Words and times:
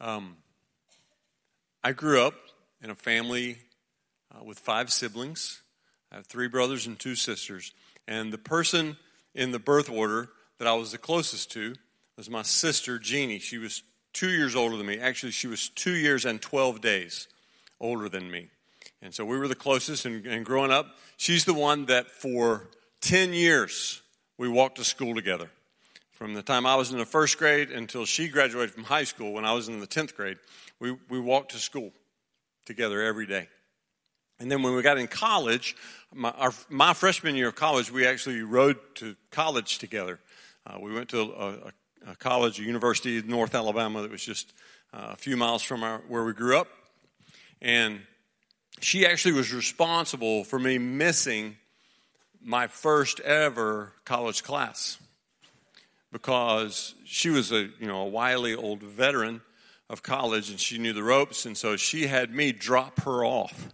Um, 0.00 0.36
I 1.82 1.92
grew 1.92 2.22
up 2.22 2.34
in 2.82 2.90
a 2.90 2.94
family 2.94 3.58
uh, 4.34 4.44
with 4.44 4.58
five 4.58 4.92
siblings. 4.92 5.62
I 6.12 6.16
have 6.16 6.26
three 6.26 6.48
brothers 6.48 6.86
and 6.86 6.98
two 6.98 7.14
sisters. 7.14 7.72
And 8.06 8.32
the 8.32 8.38
person 8.38 8.96
in 9.34 9.52
the 9.52 9.58
birth 9.58 9.90
order 9.90 10.28
that 10.58 10.68
I 10.68 10.74
was 10.74 10.92
the 10.92 10.98
closest 10.98 11.50
to 11.52 11.74
was 12.16 12.30
my 12.30 12.42
sister, 12.42 12.98
Jeannie. 12.98 13.38
She 13.38 13.58
was 13.58 13.82
two 14.12 14.30
years 14.30 14.54
older 14.54 14.76
than 14.76 14.86
me. 14.86 14.98
Actually, 14.98 15.32
she 15.32 15.46
was 15.46 15.68
two 15.68 15.94
years 15.94 16.24
and 16.24 16.40
12 16.40 16.80
days 16.80 17.28
older 17.80 18.08
than 18.08 18.30
me. 18.30 18.48
And 19.02 19.14
so 19.14 19.24
we 19.24 19.38
were 19.38 19.48
the 19.48 19.54
closest. 19.54 20.06
And, 20.06 20.26
and 20.26 20.44
growing 20.44 20.70
up, 20.70 20.96
she's 21.16 21.44
the 21.44 21.54
one 21.54 21.86
that 21.86 22.08
for 22.08 22.68
10 23.02 23.32
years 23.32 24.02
we 24.38 24.48
walked 24.48 24.76
to 24.76 24.84
school 24.84 25.14
together. 25.14 25.50
From 26.16 26.32
the 26.32 26.42
time 26.42 26.64
I 26.64 26.76
was 26.76 26.92
in 26.92 26.96
the 26.96 27.04
first 27.04 27.36
grade 27.36 27.70
until 27.70 28.06
she 28.06 28.28
graduated 28.28 28.70
from 28.70 28.84
high 28.84 29.04
school 29.04 29.34
when 29.34 29.44
I 29.44 29.52
was 29.52 29.68
in 29.68 29.80
the 29.80 29.86
10th 29.86 30.14
grade, 30.14 30.38
we, 30.80 30.96
we 31.10 31.20
walked 31.20 31.50
to 31.50 31.58
school 31.58 31.92
together 32.64 33.02
every 33.02 33.26
day. 33.26 33.48
And 34.40 34.50
then 34.50 34.62
when 34.62 34.74
we 34.74 34.80
got 34.80 34.96
in 34.96 35.08
college, 35.08 35.76
my, 36.14 36.30
our, 36.30 36.54
my 36.70 36.94
freshman 36.94 37.36
year 37.36 37.48
of 37.48 37.54
college, 37.54 37.92
we 37.92 38.06
actually 38.06 38.40
rode 38.40 38.78
to 38.94 39.14
college 39.30 39.76
together. 39.76 40.18
Uh, 40.66 40.78
we 40.80 40.94
went 40.94 41.10
to 41.10 41.20
a, 41.20 41.48
a, 41.48 41.72
a, 42.12 42.16
college, 42.16 42.58
a 42.60 42.62
university 42.62 43.18
in 43.18 43.28
North 43.28 43.54
Alabama 43.54 44.00
that 44.00 44.10
was 44.10 44.24
just 44.24 44.54
uh, 44.94 45.08
a 45.12 45.16
few 45.16 45.36
miles 45.36 45.62
from 45.62 45.82
our, 45.82 45.98
where 46.08 46.24
we 46.24 46.32
grew 46.32 46.56
up. 46.56 46.68
And 47.60 48.00
she 48.80 49.04
actually 49.04 49.34
was 49.34 49.52
responsible 49.52 50.44
for 50.44 50.58
me 50.58 50.78
missing 50.78 51.58
my 52.42 52.68
first 52.68 53.20
ever 53.20 53.92
college 54.06 54.42
class 54.42 54.96
because 56.16 56.94
she 57.04 57.28
was 57.28 57.52
a 57.52 57.68
you 57.78 57.86
know 57.86 58.00
a 58.00 58.06
wily 58.06 58.54
old 58.54 58.82
veteran 58.82 59.42
of 59.90 60.02
college 60.02 60.48
and 60.48 60.58
she 60.58 60.78
knew 60.78 60.94
the 60.94 61.02
ropes 61.02 61.44
and 61.44 61.58
so 61.58 61.76
she 61.76 62.06
had 62.06 62.34
me 62.34 62.52
drop 62.52 63.02
her 63.02 63.22
off 63.22 63.68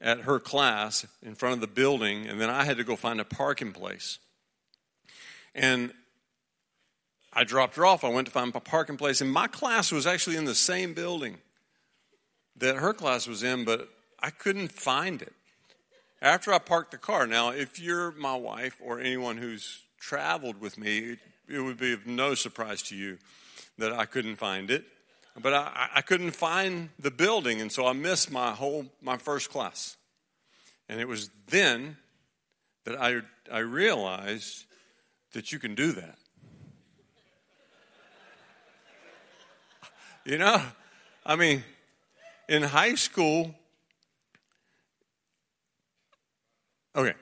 at 0.00 0.20
her 0.20 0.38
class 0.38 1.04
in 1.24 1.34
front 1.34 1.54
of 1.54 1.60
the 1.60 1.66
building 1.66 2.28
and 2.28 2.40
then 2.40 2.50
I 2.50 2.62
had 2.62 2.76
to 2.76 2.84
go 2.84 2.94
find 2.94 3.20
a 3.20 3.24
parking 3.24 3.72
place. 3.72 4.20
And 5.56 5.92
I 7.32 7.42
dropped 7.42 7.74
her 7.74 7.84
off. 7.84 8.04
I 8.04 8.10
went 8.10 8.28
to 8.28 8.32
find 8.32 8.54
a 8.54 8.60
parking 8.60 8.96
place 8.96 9.20
and 9.20 9.32
my 9.32 9.48
class 9.48 9.90
was 9.90 10.06
actually 10.06 10.36
in 10.36 10.44
the 10.44 10.54
same 10.54 10.94
building 10.94 11.38
that 12.58 12.76
her 12.76 12.94
class 12.94 13.26
was 13.26 13.42
in, 13.42 13.64
but 13.64 13.88
I 14.20 14.30
couldn't 14.30 14.70
find 14.70 15.20
it. 15.20 15.32
After 16.22 16.52
I 16.52 16.60
parked 16.60 16.92
the 16.92 16.96
car, 16.96 17.26
now 17.26 17.50
if 17.50 17.80
you're 17.80 18.12
my 18.12 18.36
wife 18.36 18.80
or 18.80 19.00
anyone 19.00 19.38
who's 19.38 19.80
traveled 20.06 20.60
with 20.60 20.76
me, 20.76 21.16
it 21.48 21.60
would 21.60 21.78
be 21.78 21.94
of 21.94 22.06
no 22.06 22.34
surprise 22.34 22.82
to 22.82 22.94
you 22.94 23.16
that 23.78 23.92
I 23.92 24.04
couldn't 24.04 24.36
find 24.36 24.70
it. 24.70 24.84
But 25.40 25.54
I, 25.54 25.88
I 25.96 26.00
couldn't 26.02 26.32
find 26.32 26.90
the 26.98 27.10
building, 27.10 27.60
and 27.60 27.72
so 27.72 27.86
I 27.86 27.92
missed 27.92 28.30
my 28.30 28.52
whole 28.52 28.86
my 29.02 29.16
first 29.16 29.50
class. 29.50 29.96
And 30.88 31.00
it 31.00 31.08
was 31.08 31.30
then 31.48 31.96
that 32.84 33.00
I 33.00 33.22
I 33.50 33.58
realized 33.60 34.66
that 35.32 35.50
you 35.50 35.58
can 35.58 35.74
do 35.74 35.92
that. 35.92 36.18
You 40.24 40.38
know, 40.38 40.62
I 41.26 41.36
mean, 41.36 41.64
in 42.48 42.62
high 42.62 42.94
school, 42.94 43.54
okay, 46.94 47.14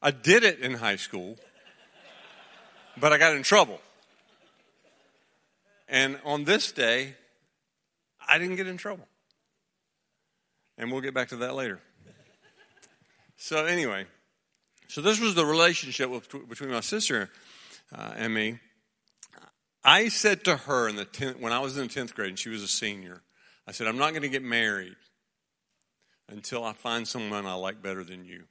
I 0.00 0.10
did 0.10 0.44
it 0.44 0.60
in 0.60 0.74
high 0.74 0.96
school 0.96 1.36
but 3.00 3.12
I 3.12 3.18
got 3.18 3.34
in 3.34 3.42
trouble. 3.42 3.80
And 5.88 6.18
on 6.24 6.44
this 6.44 6.72
day, 6.72 7.14
I 8.28 8.38
didn't 8.38 8.56
get 8.56 8.66
in 8.66 8.76
trouble. 8.76 9.06
And 10.76 10.92
we'll 10.92 11.00
get 11.00 11.14
back 11.14 11.28
to 11.28 11.36
that 11.36 11.54
later. 11.54 11.80
So, 13.36 13.64
anyway, 13.64 14.06
so 14.88 15.00
this 15.00 15.20
was 15.20 15.34
the 15.34 15.46
relationship 15.46 16.10
with, 16.10 16.28
between 16.48 16.70
my 16.70 16.80
sister 16.80 17.30
uh, 17.94 18.12
and 18.16 18.34
me. 18.34 18.58
I 19.84 20.08
said 20.08 20.44
to 20.44 20.56
her 20.56 20.88
in 20.88 20.96
the 20.96 21.36
when 21.38 21.52
I 21.52 21.60
was 21.60 21.78
in 21.78 21.86
the 21.86 21.92
10th 21.92 22.14
grade 22.14 22.30
and 22.30 22.38
she 22.38 22.48
was 22.48 22.62
a 22.62 22.68
senior, 22.68 23.22
I 23.66 23.72
said, 23.72 23.86
I'm 23.86 23.96
not 23.96 24.10
going 24.10 24.22
to 24.22 24.28
get 24.28 24.42
married 24.42 24.96
until 26.28 26.64
I 26.64 26.72
find 26.72 27.06
someone 27.06 27.46
I 27.46 27.54
like 27.54 27.82
better 27.82 28.04
than 28.04 28.24
you. 28.24 28.44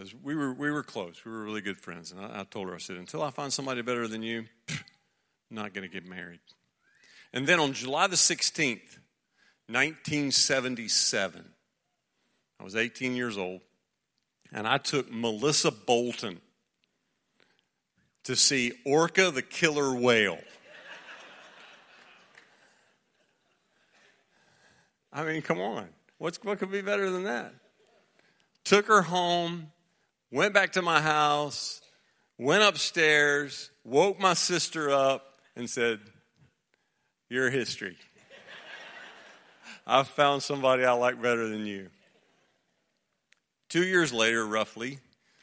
As 0.00 0.14
we 0.14 0.34
were, 0.34 0.54
we 0.54 0.70
were 0.70 0.82
close. 0.82 1.22
We 1.26 1.30
were 1.30 1.44
really 1.44 1.60
good 1.60 1.76
friends. 1.76 2.10
And 2.10 2.24
I, 2.24 2.40
I 2.40 2.44
told 2.44 2.68
her, 2.68 2.74
I 2.74 2.78
said, 2.78 2.96
until 2.96 3.22
I 3.22 3.30
find 3.30 3.52
somebody 3.52 3.82
better 3.82 4.08
than 4.08 4.22
you, 4.22 4.46
I'm 4.70 4.76
not 5.50 5.74
going 5.74 5.86
to 5.86 5.92
get 5.92 6.08
married. 6.08 6.40
And 7.34 7.46
then 7.46 7.60
on 7.60 7.74
July 7.74 8.06
the 8.06 8.16
16th, 8.16 8.98
1977, 9.66 11.44
I 12.58 12.64
was 12.64 12.76
18 12.76 13.14
years 13.14 13.36
old, 13.36 13.60
and 14.52 14.66
I 14.66 14.78
took 14.78 15.12
Melissa 15.12 15.70
Bolton 15.70 16.40
to 18.24 18.36
see 18.36 18.72
Orca 18.86 19.30
the 19.30 19.42
killer 19.42 19.94
whale. 19.94 20.38
I 25.12 25.24
mean, 25.24 25.42
come 25.42 25.60
on. 25.60 25.88
What's, 26.16 26.42
what 26.42 26.58
could 26.58 26.72
be 26.72 26.80
better 26.80 27.10
than 27.10 27.24
that? 27.24 27.52
Took 28.64 28.86
her 28.86 29.02
home, 29.02 29.72
went 30.30 30.54
back 30.54 30.72
to 30.72 30.82
my 30.82 31.00
house, 31.00 31.80
went 32.38 32.62
upstairs, 32.62 33.70
woke 33.84 34.20
my 34.20 34.34
sister 34.34 34.90
up, 34.90 35.34
and 35.56 35.68
said, 35.68 36.00
You're 37.28 37.50
history. 37.50 37.96
I've 39.86 40.08
found 40.08 40.42
somebody 40.42 40.84
I 40.84 40.92
like 40.92 41.20
better 41.20 41.48
than 41.48 41.66
you. 41.66 41.88
Two 43.68 43.84
years 43.84 44.12
later, 44.12 44.46
roughly, 44.46 44.98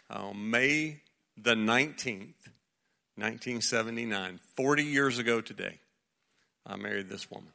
um, 0.09 0.51
May 0.51 1.01
the 1.37 1.53
19th, 1.53 2.33
1979, 3.15 4.39
40 4.55 4.83
years 4.83 5.17
ago 5.17 5.41
today, 5.41 5.79
I 6.65 6.75
married 6.75 7.09
this 7.09 7.29
woman. 7.31 7.51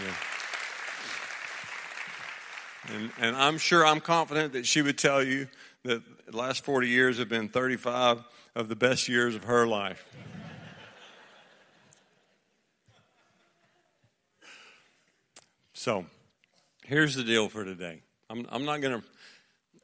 Yeah. 0.00 0.31
And, 2.88 3.10
and 3.20 3.36
I'm 3.36 3.58
sure 3.58 3.86
I'm 3.86 4.00
confident 4.00 4.54
that 4.54 4.66
she 4.66 4.82
would 4.82 4.98
tell 4.98 5.22
you 5.22 5.46
that 5.84 6.02
the 6.26 6.36
last 6.36 6.64
40 6.64 6.88
years 6.88 7.18
have 7.18 7.28
been 7.28 7.48
35 7.48 8.24
of 8.54 8.68
the 8.68 8.76
best 8.76 9.08
years 9.08 9.34
of 9.34 9.44
her 9.44 9.66
life. 9.66 10.04
so, 15.72 16.04
here's 16.84 17.14
the 17.14 17.24
deal 17.24 17.48
for 17.48 17.64
today. 17.64 18.02
I'm, 18.28 18.46
I'm 18.50 18.64
not 18.64 18.80
going 18.80 19.00
to, 19.00 19.06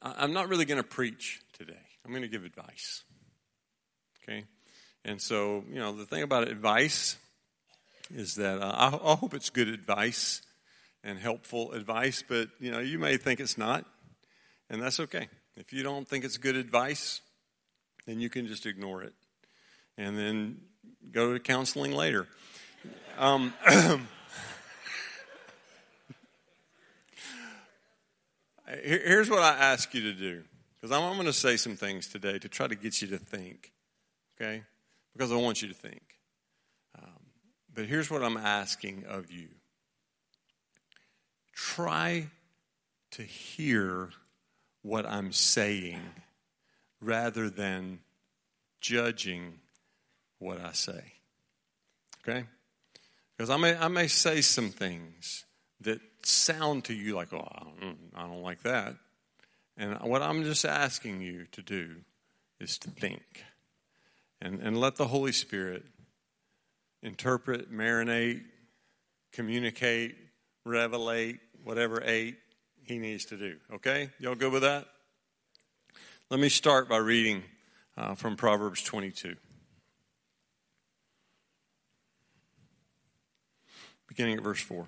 I'm 0.03 0.33
not 0.33 0.49
really 0.49 0.65
going 0.65 0.83
to 0.83 0.89
preach 0.89 1.41
today. 1.53 1.75
I'm 2.05 2.11
going 2.11 2.23
to 2.23 2.29
give 2.29 2.45
advice. 2.45 3.05
Okay? 4.23 4.45
And 5.05 5.23
so, 5.23 5.65
you 5.71 5.79
know, 5.79 5.93
the 5.93 6.05
thing 6.05 6.23
about 6.23 6.49
advice 6.49 7.17
is 8.13 8.35
that 8.37 8.61
uh, 8.61 8.73
I, 8.75 9.13
I 9.13 9.15
hope 9.15 9.35
it's 9.35 9.51
good 9.51 9.69
advice 9.69 10.43
and 11.05 11.19
helpful 11.19 11.73
advice, 11.73 12.23
but 12.27 12.49
you 12.61 12.71
know, 12.71 12.81
you 12.81 12.99
may 12.99 13.17
think 13.17 13.41
it's 13.41 13.59
not, 13.59 13.85
and 14.69 14.83
that's 14.83 15.01
okay. 15.01 15.29
If 15.57 15.73
you 15.73 15.83
don't 15.83 16.07
think 16.07 16.25
it's 16.25 16.37
good 16.37 16.57
advice, 16.57 17.21
then 18.07 18.21
you 18.21 18.31
can 18.31 18.47
just 18.47 18.67
ignore 18.67 19.03
it 19.03 19.15
and 19.97 20.17
then 20.17 20.61
go 21.11 21.33
to 21.33 21.41
counseling 21.41 21.93
later. 21.93 22.27
Um, 23.19 23.53
here's 28.83 29.29
what 29.29 29.43
I 29.43 29.51
ask 29.51 29.93
you 29.93 30.03
to 30.03 30.13
do 30.13 30.45
because 30.77 30.97
I'm, 30.97 31.15
going 31.15 31.27
to 31.27 31.33
say 31.33 31.57
some 31.57 31.75
things 31.75 32.07
today 32.07 32.39
to 32.39 32.49
try 32.49 32.69
to 32.69 32.77
get 32.77 33.03
you 33.03 33.09
to 33.09 33.19
think, 33.19 33.73
okay? 34.41 34.63
Because 35.13 35.33
I 35.33 35.37
want 35.37 35.61
you 35.61 35.69
to 35.69 35.75
think. 35.75 36.03
Um, 36.97 37.19
but 37.75 37.87
here's 37.87 38.11
what 38.11 38.23
I'm 38.23 38.37
asking 38.37 39.05
of 39.07 39.33
you 39.33 39.49
try 41.59 42.25
to 43.11 43.23
hear 43.23 44.11
what 44.83 45.05
I'm 45.05 45.33
saying 45.33 46.01
rather 47.01 47.51
than 47.51 47.99
judging 48.81 49.59
what 50.39 50.61
I 50.61 50.71
say. 50.71 51.15
Okay? 52.21 52.45
Because 53.37 53.51
I 53.51 53.57
may, 53.57 53.77
I 53.77 53.89
may 53.89 54.07
say 54.07 54.41
some 54.41 54.71
things 54.71 55.45
that 55.81 56.01
sound 56.23 56.85
to 56.85 56.95
you 56.95 57.17
like, 57.17 57.33
oh, 57.33 57.49
mm, 57.83 57.97
I 58.15 58.23
don't 58.23 58.43
like 58.43 58.63
that. 58.63 58.95
And 59.77 59.99
what 60.03 60.23
I'm 60.23 60.45
just 60.45 60.65
asking 60.65 61.23
you 61.23 61.47
to 61.53 61.63
do 61.63 61.97
is 62.61 62.79
to 62.79 62.91
think 62.91 63.45
and, 64.41 64.61
and 64.61 64.79
let 64.79 64.95
the 64.95 65.09
Holy 65.09 65.33
Spirit 65.33 65.85
interpret, 67.03 67.73
marinate, 67.73 68.43
communicate, 69.33 70.15
revelate, 70.67 71.39
whatever 71.69 72.03
eight 72.07 72.39
he 72.83 72.97
needs 72.97 73.27
to 73.27 73.37
do. 73.37 73.59
Okay? 73.75 74.09
Y'all 74.19 74.35
good 74.35 74.51
with 74.51 74.63
that? 74.63 74.87
Let 76.31 76.41
me 76.41 76.49
start 76.49 76.89
by 76.89 76.97
reading 76.97 77.43
uh, 77.95 78.15
from 78.15 78.37
Proverbs 78.37 78.83
22. 78.83 79.37
Beginning 84.07 84.39
at 84.39 84.43
verse 84.43 84.63
4. 84.63 84.87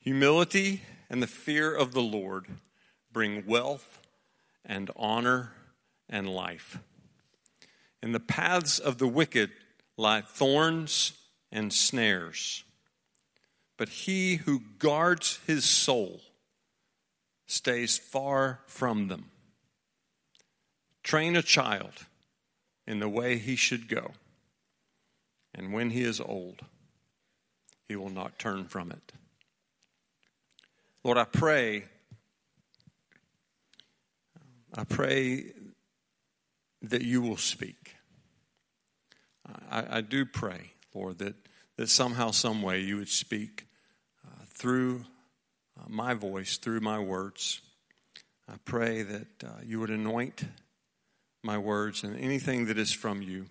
Humility 0.00 0.82
and 1.08 1.22
the 1.22 1.28
fear 1.28 1.72
of 1.72 1.92
the 1.92 2.02
Lord 2.02 2.46
bring 3.12 3.46
wealth 3.46 4.00
and 4.64 4.90
honor 4.96 5.52
and 6.08 6.28
life. 6.28 6.80
In 8.02 8.10
the 8.10 8.18
paths 8.18 8.80
of 8.80 8.98
the 8.98 9.06
wicked 9.06 9.52
lie 9.96 10.22
thorns 10.22 11.12
and 11.52 11.72
snares, 11.72 12.64
but 13.78 13.88
he 13.88 14.36
who 14.36 14.60
guards 14.78 15.38
his 15.46 15.64
soul 15.64 16.20
stays 17.46 17.96
far 17.96 18.60
from 18.66 19.08
them. 19.08 19.30
Train 21.02 21.36
a 21.36 21.42
child 21.42 22.04
in 22.86 22.98
the 22.98 23.08
way 23.08 23.38
he 23.38 23.56
should 23.56 23.88
go, 23.88 24.12
and 25.54 25.72
when 25.72 25.90
he 25.90 26.02
is 26.02 26.20
old, 26.20 26.60
he 27.88 27.96
will 27.96 28.10
not 28.10 28.38
turn 28.38 28.64
from 28.64 28.90
it. 28.90 29.12
Lord, 31.04 31.16
I 31.16 31.24
pray, 31.24 31.84
I 34.74 34.84
pray 34.84 35.52
that 36.82 37.02
you 37.02 37.22
will 37.22 37.36
speak. 37.36 37.94
I, 39.70 39.98
I 39.98 40.00
do 40.00 40.26
pray, 40.26 40.72
Lord, 40.92 41.18
that, 41.20 41.36
that 41.76 41.88
somehow, 41.88 42.32
some 42.32 42.60
way 42.60 42.80
you 42.80 42.96
would 42.96 43.08
speak 43.08 43.67
through 44.58 45.04
uh, 45.78 45.84
my 45.88 46.14
voice, 46.14 46.58
through 46.58 46.80
my 46.80 46.98
words. 46.98 47.60
I 48.48 48.56
pray 48.64 49.02
that 49.02 49.44
uh, 49.44 49.48
you 49.64 49.78
would 49.80 49.90
anoint 49.90 50.44
my 51.44 51.58
words 51.58 52.02
and 52.02 52.18
anything 52.18 52.66
that 52.66 52.76
is 52.76 52.92
from 52.92 53.22
you, 53.22 53.46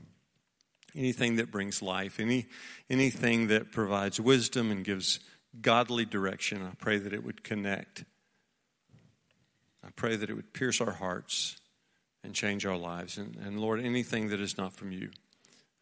anything 0.95 1.37
that 1.37 1.49
brings 1.49 1.81
life, 1.81 2.19
any, 2.19 2.47
anything 2.89 3.47
that 3.47 3.71
provides 3.71 4.19
wisdom 4.19 4.71
and 4.71 4.83
gives 4.83 5.19
godly 5.61 6.03
direction. 6.03 6.61
I 6.63 6.75
pray 6.75 6.97
that 6.97 7.13
it 7.13 7.23
would 7.23 7.43
connect. 7.43 8.03
I 9.83 9.89
pray 9.95 10.17
that 10.17 10.29
it 10.29 10.33
would 10.33 10.51
pierce 10.53 10.81
our 10.81 10.91
hearts 10.91 11.55
and 12.23 12.33
change 12.33 12.65
our 12.65 12.77
lives. 12.77 13.17
And, 13.17 13.37
and 13.37 13.59
Lord, 13.61 13.79
anything 13.79 14.27
that 14.29 14.41
is 14.41 14.57
not 14.57 14.73
from 14.73 14.91
you, 14.91 15.11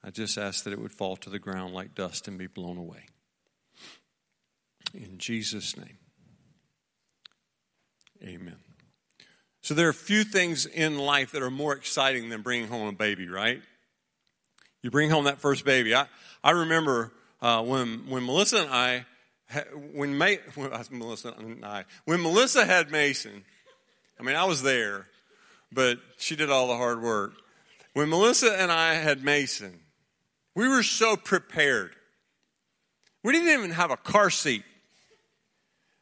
I 0.03 0.11
just 0.11 0.37
ask 0.37 0.63
that 0.65 0.73
it 0.73 0.79
would 0.79 0.91
fall 0.91 1.15
to 1.17 1.31
the 1.31 1.39
ground 1.39 1.73
like 1.73 1.95
dust 1.95 2.27
and 2.27 2.37
be 2.37 2.47
blown 2.47 2.77
away. 2.77 3.05
In 4.95 5.17
Jesus' 5.17 5.75
name, 5.75 5.97
amen. 8.23 8.55
So 9.61 9.73
there 9.73 9.87
are 9.87 9.89
a 9.89 9.93
few 9.93 10.23
things 10.23 10.65
in 10.65 10.97
life 10.97 11.31
that 11.33 11.41
are 11.41 11.51
more 11.51 11.73
exciting 11.73 12.29
than 12.29 12.41
bringing 12.41 12.69
home 12.69 12.87
a 12.87 12.91
baby, 12.93 13.27
right? 13.27 13.61
You 14.81 14.91
bring 14.91 15.09
home 15.09 15.25
that 15.25 15.39
first 15.39 15.65
baby. 15.65 15.93
I, 15.93 16.05
I 16.43 16.51
remember 16.51 17.11
uh, 17.41 17.61
when, 17.63 18.09
when 18.09 18.25
Melissa 18.25 18.61
and 18.61 18.69
I, 18.69 19.05
when, 19.93 20.17
May, 20.17 20.37
when 20.53 20.71
Melissa 20.91 21.33
and 21.37 21.65
I, 21.65 21.85
when 22.05 22.21
Melissa 22.21 22.65
had 22.65 22.89
Mason, 22.89 23.43
I 24.17 24.23
mean, 24.23 24.35
I 24.35 24.45
was 24.45 24.61
there, 24.61 25.07
but 25.73 25.97
she 26.17 26.37
did 26.37 26.49
all 26.49 26.67
the 26.67 26.77
hard 26.77 27.01
work. 27.01 27.33
When 27.93 28.09
Melissa 28.09 28.53
and 28.57 28.71
I 28.71 28.93
had 28.93 29.23
Mason, 29.23 29.79
we 30.55 30.69
were 30.69 30.83
so 30.83 31.17
prepared. 31.17 31.95
We 33.23 33.33
didn't 33.33 33.51
even 33.51 33.71
have 33.71 33.91
a 33.91 33.97
car 33.97 34.29
seat. 34.29 34.63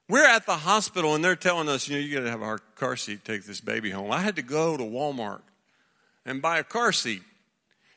We're 0.09 0.25
at 0.25 0.45
the 0.45 0.57
hospital 0.57 1.15
and 1.15 1.23
they're 1.23 1.35
telling 1.35 1.69
us, 1.69 1.87
you 1.87 1.95
know, 1.95 2.01
you 2.01 2.13
got 2.13 2.23
to 2.25 2.29
have 2.29 2.41
a 2.41 2.59
car 2.75 2.97
seat 2.97 3.23
take 3.23 3.45
this 3.45 3.61
baby 3.61 3.89
home. 3.89 4.11
I 4.11 4.19
had 4.19 4.35
to 4.35 4.41
go 4.41 4.75
to 4.75 4.83
Walmart 4.83 5.41
and 6.25 6.41
buy 6.41 6.59
a 6.59 6.63
car 6.63 6.91
seat. 6.91 7.21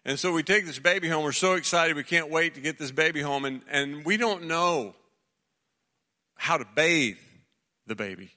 And 0.04 0.18
so 0.18 0.32
we 0.32 0.44
take 0.44 0.66
this 0.66 0.78
baby 0.78 1.08
home. 1.08 1.24
We're 1.24 1.32
so 1.32 1.54
excited. 1.54 1.96
We 1.96 2.04
can't 2.04 2.30
wait 2.30 2.54
to 2.54 2.60
get 2.60 2.78
this 2.78 2.92
baby 2.92 3.20
home. 3.20 3.44
And, 3.44 3.60
and 3.68 4.04
we 4.04 4.16
don't 4.16 4.44
know 4.44 4.94
how 6.36 6.58
to 6.58 6.66
bathe 6.76 7.18
the 7.88 7.96
baby. 7.96 8.30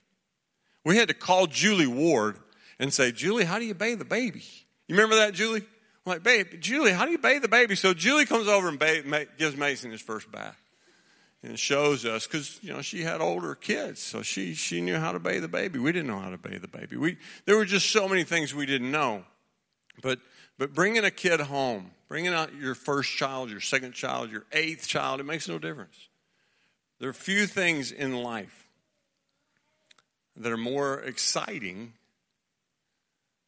We 0.84 0.98
had 0.98 1.10
to 1.10 1.14
call 1.14 1.46
Julie 1.46 1.86
Ward 1.86 2.38
and 2.80 2.92
say, 2.92 3.12
Julie, 3.12 3.44
how 3.44 3.60
do 3.60 3.66
you 3.66 3.76
bathe 3.76 4.00
the 4.00 4.06
baby? 4.06 4.44
You 4.88 4.96
remember 4.96 5.18
that, 5.18 5.36
Julie? 5.36 5.62
I'm 5.62 6.14
like, 6.14 6.24
babe, 6.24 6.48
Julie, 6.60 6.92
how 6.92 7.06
do 7.06 7.12
you 7.12 7.20
bathe 7.20 7.44
the 7.44 7.48
baby? 7.48 7.76
So 7.76 7.94
Julie 7.94 8.26
comes 8.26 8.48
over 8.48 8.68
and 8.68 8.80
bathe, 8.80 9.06
gives 9.38 9.56
Mason 9.56 9.92
his 9.92 10.02
first 10.02 10.32
bath 10.32 10.58
and 11.42 11.58
shows 11.58 12.06
us 12.06 12.28
because 12.28 12.60
you 12.62 12.74
know 12.74 12.82
she 12.82 13.02
had 13.02 13.22
older 13.22 13.56
kids, 13.56 14.02
so 14.02 14.22
she 14.22 14.54
she 14.54 14.82
knew 14.82 14.98
how 14.98 15.12
to 15.12 15.20
bathe 15.20 15.42
the 15.42 15.48
baby. 15.48 15.80
We 15.80 15.92
didn't 15.92 16.08
know 16.08 16.20
how 16.20 16.30
to 16.30 16.38
bathe 16.38 16.62
the 16.62 16.68
baby. 16.68 16.98
We 16.98 17.18
there 17.46 17.56
were 17.56 17.66
just 17.66 17.92
so 17.92 18.08
many 18.08 18.24
things 18.24 18.54
we 18.54 18.66
didn't 18.66 18.92
know, 18.92 19.24
but 20.02 20.20
but 20.58 20.74
bringing 20.74 21.06
a 21.06 21.12
kid 21.12 21.40
home, 21.40 21.92
bringing 22.10 22.34
out 22.34 22.54
your 22.54 22.76
first 22.76 23.12
child, 23.12 23.50
your 23.50 23.62
second 23.62 23.94
child, 23.94 24.32
your 24.32 24.46
eighth 24.52 24.88
child, 24.88 25.20
it 25.22 25.26
makes 25.26 25.48
no 25.48 25.60
difference. 25.60 26.10
There 27.00 27.10
are 27.10 27.14
few 27.14 27.48
things 27.48 27.92
in 27.94 28.14
life 28.14 28.68
that 30.36 30.52
are 30.52 30.58
more 30.58 31.00
exciting 31.00 31.94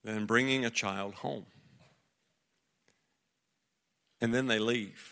than 0.03 0.25
bringing 0.25 0.65
a 0.65 0.69
child 0.69 1.15
home. 1.15 1.45
And 4.21 4.33
then 4.33 4.47
they 4.47 4.59
leave. 4.59 5.11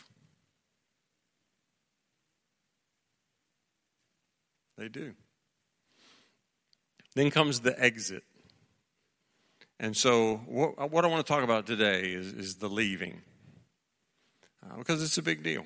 They 4.79 4.87
do. 4.87 5.13
Then 7.13 7.31
comes 7.31 7.59
the 7.59 7.77
exit. 7.77 8.23
And 9.77 9.95
so, 9.95 10.37
what, 10.45 10.89
what 10.89 11.03
I 11.03 11.09
want 11.09 11.25
to 11.25 11.33
talk 11.33 11.43
about 11.43 11.67
today 11.67 12.13
is, 12.13 12.31
is 12.31 12.55
the 12.55 12.69
leaving, 12.69 13.21
uh, 14.63 14.77
because 14.77 15.03
it's 15.03 15.17
a 15.17 15.21
big 15.21 15.43
deal. 15.43 15.65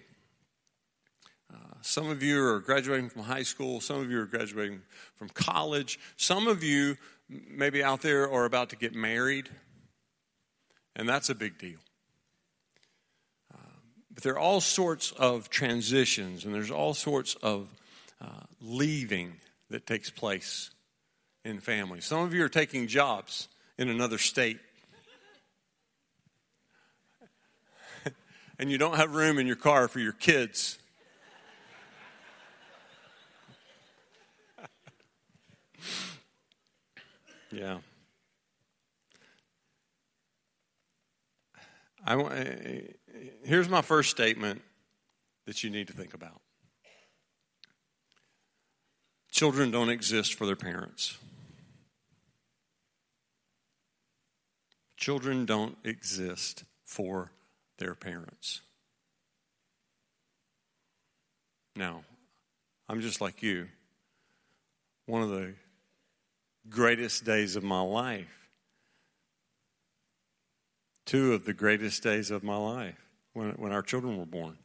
Uh, 1.54 1.57
some 1.81 2.10
of 2.10 2.24
you 2.24 2.44
are 2.44 2.60
graduating 2.60 3.10
from 3.10 3.21
high 3.21 3.44
school, 3.44 3.80
some 3.81 4.01
of 4.01 4.10
you 4.10 4.19
are 4.19 4.25
graduating 4.25 4.81
from 5.15 5.30
college, 5.30 6.00
some 6.18 6.48
of 6.48 6.63
you, 6.63 6.98
maybe 7.30 7.83
out 7.83 8.01
there, 8.01 8.31
are 8.31 8.45
about 8.45 8.69
to 8.69 8.75
get 8.75 8.95
married, 8.95 9.48
and 10.95 11.07
that's 11.07 11.30
a 11.30 11.36
big 11.36 11.60
deal. 11.60 11.80
Uh, 13.54 13.57
but 14.12 14.24
there 14.24 14.33
are 14.33 14.39
all 14.39 14.62
sorts 14.62 15.12
of 15.12 15.51
transitions, 15.51 16.45
and 16.45 16.54
there's 16.54 16.71
all 16.71 16.95
sorts 16.95 17.36
of 17.44 17.68
uh, 18.24 18.44
leaving 18.62 19.34
that 19.70 19.86
takes 19.86 20.10
place 20.10 20.72
in 21.44 21.60
families. 21.60 22.06
Some 22.06 22.20
of 22.20 22.34
you 22.34 22.44
are 22.46 22.50
taking 22.50 22.88
jobs 22.88 23.50
in 23.78 23.90
another 23.90 24.18
state. 24.18 24.60
and 28.60 28.72
you 28.72 28.77
don't 28.77 28.96
have 28.96 29.13
room 29.13 29.39
in 29.39 29.48
your 29.48 29.58
car 29.58 29.89
for 29.89 30.00
your 30.00 30.13
kids. 30.13 30.77
yeah. 37.51 37.80
I, 42.06 42.22
eh, 42.22 42.82
here's 43.44 43.70
my 43.70 43.82
first 43.82 44.10
statement 44.12 44.62
that 45.46 45.63
you 45.63 45.70
need 45.70 45.88
to 45.88 45.94
think 45.94 46.13
about. 46.13 46.43
Children 49.44 49.72
don't 49.72 49.90
exist 49.90 50.36
for 50.36 50.46
their 50.46 50.56
parents. 50.56 51.18
Children 54.96 55.46
don't 55.46 55.78
exist 55.84 56.64
for 56.86 57.30
their 57.78 57.94
parents. 57.94 58.62
Now, 61.76 62.06
I'm 62.88 63.02
just 63.02 63.20
like 63.20 63.44
you. 63.44 63.68
One 65.08 65.22
of 65.22 65.30
the 65.30 65.56
greatest 66.70 67.26
days 67.26 67.58
of 67.58 67.64
my 67.64 67.82
life, 67.82 68.48
two 71.06 71.34
of 71.34 71.44
the 71.44 71.52
greatest 71.52 72.02
days 72.02 72.32
of 72.32 72.44
my 72.44 72.56
life 72.56 73.10
when, 73.34 73.50
when 73.58 73.74
our 73.74 73.82
children 73.82 74.18
were 74.18 74.26
born. 74.26 74.58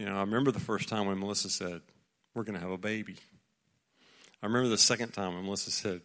You 0.00 0.06
know, 0.06 0.16
I 0.16 0.22
remember 0.22 0.50
the 0.50 0.58
first 0.58 0.88
time 0.88 1.06
when 1.06 1.20
Melissa 1.20 1.48
said, 1.48 1.80
We're 2.34 2.42
going 2.42 2.58
to 2.58 2.60
have 2.60 2.72
a 2.72 2.76
baby. 2.76 3.18
I 4.44 4.46
remember 4.46 4.68
the 4.68 4.76
second 4.76 5.14
time 5.14 5.34
when 5.34 5.46
Melissa 5.46 5.70
said, 5.70 6.02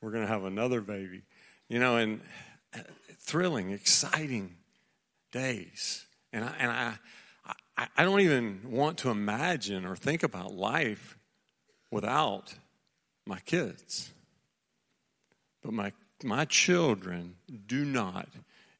We're 0.00 0.12
going 0.12 0.24
to 0.24 0.32
have 0.32 0.44
another 0.44 0.80
baby. 0.80 1.22
You 1.68 1.80
know, 1.80 1.96
and 1.96 2.20
uh, 2.72 2.82
thrilling, 3.18 3.72
exciting 3.72 4.54
days. 5.32 6.06
And 6.32 6.44
I, 6.44 6.54
and 6.60 6.70
I, 7.76 7.88
I 7.96 8.04
don't 8.04 8.20
even 8.20 8.60
want 8.70 8.98
to 8.98 9.10
imagine 9.10 9.84
or 9.84 9.96
think 9.96 10.22
about 10.22 10.54
life 10.54 11.18
without 11.90 12.54
my 13.26 13.40
kids. 13.40 14.12
But 15.60 15.72
my, 15.72 15.92
my 16.22 16.44
children 16.44 17.34
do 17.66 17.84
not 17.84 18.28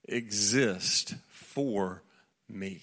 exist 0.05 1.17
for 1.31 2.05
me. 2.49 2.81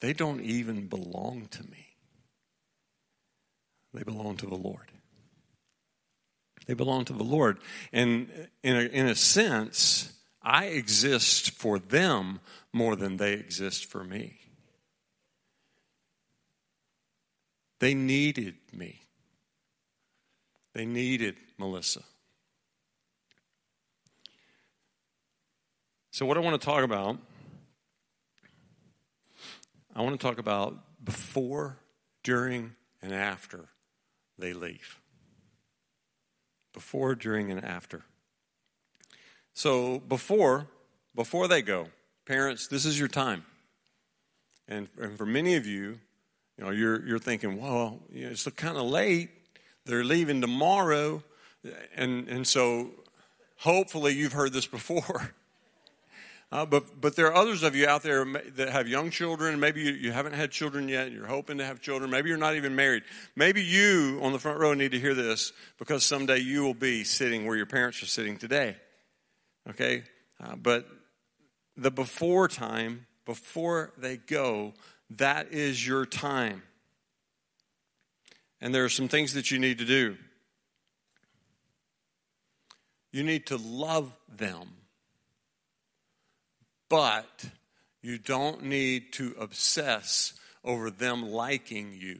They 0.00 0.12
don't 0.12 0.40
even 0.40 0.88
belong 0.88 1.46
to 1.52 1.62
me. 1.62 1.91
They 3.94 4.02
belong 4.02 4.36
to 4.38 4.46
the 4.46 4.56
Lord. 4.56 4.90
They 6.66 6.74
belong 6.74 7.04
to 7.06 7.12
the 7.12 7.24
Lord. 7.24 7.58
And 7.92 8.48
in 8.62 8.76
a, 8.76 8.80
in 8.80 9.06
a 9.06 9.14
sense, 9.14 10.12
I 10.42 10.66
exist 10.66 11.50
for 11.50 11.78
them 11.78 12.40
more 12.72 12.96
than 12.96 13.16
they 13.16 13.34
exist 13.34 13.86
for 13.86 14.04
me. 14.04 14.38
They 17.80 17.94
needed 17.94 18.54
me. 18.72 19.02
They 20.72 20.86
needed 20.86 21.36
Melissa. 21.58 22.02
So, 26.12 26.26
what 26.26 26.36
I 26.36 26.40
want 26.40 26.60
to 26.60 26.64
talk 26.64 26.84
about, 26.84 27.18
I 29.94 30.02
want 30.02 30.18
to 30.18 30.26
talk 30.26 30.38
about 30.38 30.78
before, 31.04 31.78
during, 32.22 32.74
and 33.02 33.12
after 33.12 33.68
they 34.38 34.52
leave. 34.52 34.98
Before, 36.72 37.14
during, 37.14 37.50
and 37.50 37.64
after. 37.64 38.02
So, 39.54 39.98
before, 39.98 40.68
before 41.14 41.48
they 41.48 41.62
go, 41.62 41.88
parents, 42.26 42.66
this 42.68 42.84
is 42.84 42.98
your 42.98 43.08
time. 43.08 43.44
And, 44.68 44.88
and 44.98 45.18
for 45.18 45.26
many 45.26 45.56
of 45.56 45.66
you, 45.66 45.98
you 46.56 46.64
know, 46.64 46.70
you're, 46.70 47.06
you're 47.06 47.18
thinking, 47.18 47.60
well, 47.60 48.00
you 48.10 48.24
know, 48.24 48.30
it's 48.30 48.48
kind 48.50 48.76
of 48.76 48.84
late. 48.84 49.30
They're 49.84 50.04
leaving 50.04 50.40
tomorrow. 50.40 51.22
And, 51.94 52.28
and 52.28 52.46
so 52.46 52.90
hopefully 53.58 54.14
you've 54.14 54.32
heard 54.32 54.52
this 54.52 54.66
before. 54.66 55.34
Uh, 56.52 56.66
but, 56.66 57.00
but 57.00 57.16
there 57.16 57.28
are 57.28 57.34
others 57.34 57.62
of 57.62 57.74
you 57.74 57.88
out 57.88 58.02
there 58.02 58.26
that 58.56 58.68
have 58.68 58.86
young 58.86 59.08
children. 59.08 59.58
Maybe 59.58 59.80
you, 59.80 59.92
you 59.92 60.12
haven't 60.12 60.34
had 60.34 60.50
children 60.50 60.86
yet. 60.86 61.10
You're 61.10 61.26
hoping 61.26 61.56
to 61.58 61.64
have 61.64 61.80
children. 61.80 62.10
Maybe 62.10 62.28
you're 62.28 62.36
not 62.36 62.56
even 62.56 62.76
married. 62.76 63.04
Maybe 63.34 63.64
you 63.64 64.20
on 64.22 64.32
the 64.32 64.38
front 64.38 64.60
row 64.60 64.74
need 64.74 64.92
to 64.92 65.00
hear 65.00 65.14
this 65.14 65.54
because 65.78 66.04
someday 66.04 66.40
you 66.40 66.62
will 66.62 66.74
be 66.74 67.04
sitting 67.04 67.46
where 67.46 67.56
your 67.56 67.64
parents 67.64 68.02
are 68.02 68.06
sitting 68.06 68.36
today. 68.36 68.76
Okay? 69.70 70.04
Uh, 70.44 70.56
but 70.56 70.86
the 71.74 71.90
before 71.90 72.48
time, 72.48 73.06
before 73.24 73.94
they 73.96 74.18
go, 74.18 74.74
that 75.08 75.52
is 75.52 75.86
your 75.86 76.04
time. 76.04 76.62
And 78.60 78.74
there 78.74 78.84
are 78.84 78.90
some 78.90 79.08
things 79.08 79.32
that 79.32 79.50
you 79.50 79.58
need 79.58 79.78
to 79.78 79.86
do. 79.86 80.18
You 83.10 83.22
need 83.22 83.46
to 83.46 83.56
love 83.56 84.12
them, 84.28 84.68
but 86.92 87.46
you 88.02 88.18
don't 88.18 88.64
need 88.64 89.14
to 89.14 89.34
obsess 89.40 90.34
over 90.62 90.90
them 90.90 91.26
liking 91.26 91.94
you. 91.98 92.18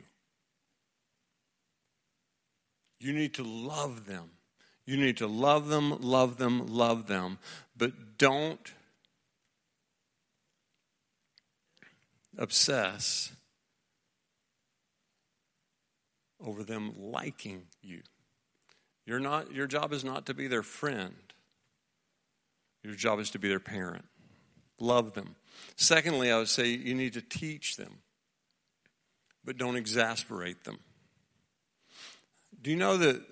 You 2.99 3.13
need 3.13 3.35
to 3.35 3.43
love 3.43 4.07
them. 4.07 4.31
You 4.87 4.97
need 4.97 5.19
to 5.19 5.27
love 5.27 5.69
them, 5.69 5.99
love 6.01 6.39
them, 6.39 6.69
love 6.69 7.07
them, 7.07 7.39
but 7.77 8.17
don't 8.17 8.73
obsess 12.39 13.31
over 16.43 16.65
them 16.65 16.95
liking 16.97 17.65
you. 17.83 18.01
You're 19.05 19.21
not, 19.21 19.53
your 19.53 19.67
job 19.67 19.93
is 19.93 20.03
not 20.03 20.25
to 20.27 20.35
be 20.35 20.47
their 20.47 20.63
friend. 20.63 21.15
Your 22.83 22.95
job 22.95 23.21
is 23.21 23.29
to 23.33 23.39
be 23.39 23.51
their 23.51 23.61
parent. 23.61 24.07
Love 24.83 25.15
them. 25.15 25.37
Secondly, 25.77 26.33
I 26.33 26.39
would 26.39 26.49
say 26.49 26.67
you 26.67 26.97
need 26.97 27.13
to 27.13 27.23
teach 27.23 27.77
them, 27.77 27.99
but 29.45 29.57
don't 29.57 29.77
exasperate 29.77 30.65
them. 30.65 30.81
Do 32.61 32.71
you 32.71 32.77
know 32.77 32.97
that 32.97 33.23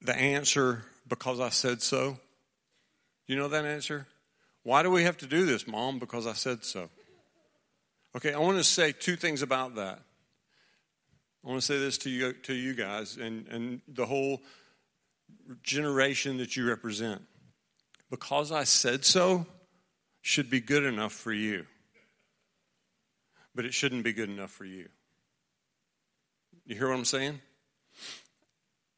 the 0.00 0.14
answer, 0.14 0.84
because 1.08 1.40
I 1.40 1.48
said 1.48 1.82
so? 1.82 2.12
Do 3.26 3.32
you 3.32 3.36
know 3.36 3.48
that 3.48 3.64
answer? 3.64 4.06
Why 4.62 4.84
do 4.84 4.92
we 4.92 5.02
have 5.02 5.16
to 5.18 5.26
do 5.26 5.44
this, 5.44 5.66
Mom? 5.66 5.98
Because 5.98 6.24
I 6.24 6.34
said 6.34 6.64
so. 6.64 6.88
Okay, 8.14 8.32
I 8.32 8.38
want 8.38 8.58
to 8.58 8.64
say 8.64 8.92
two 8.92 9.16
things 9.16 9.42
about 9.42 9.74
that. 9.74 9.98
I 11.44 11.48
want 11.48 11.60
to 11.60 11.66
say 11.66 11.80
this 11.80 11.98
to 11.98 12.10
you, 12.10 12.32
to 12.44 12.54
you 12.54 12.74
guys 12.74 13.16
and, 13.16 13.48
and 13.48 13.80
the 13.88 14.06
whole 14.06 14.40
generation 15.64 16.36
that 16.36 16.56
you 16.56 16.68
represent. 16.68 17.22
Because 18.08 18.52
I 18.52 18.62
said 18.62 19.04
so 19.04 19.44
should 20.28 20.50
be 20.50 20.60
good 20.60 20.84
enough 20.84 21.12
for 21.12 21.32
you, 21.32 21.66
but 23.54 23.64
it 23.64 23.74
shouldn't 23.74 24.04
be 24.04 24.12
good 24.12 24.28
enough 24.30 24.50
for 24.50 24.64
you. 24.64 24.88
You 26.66 26.74
hear 26.74 26.88
what 26.88 26.98
I'm 26.98 27.04
saying? 27.04 27.40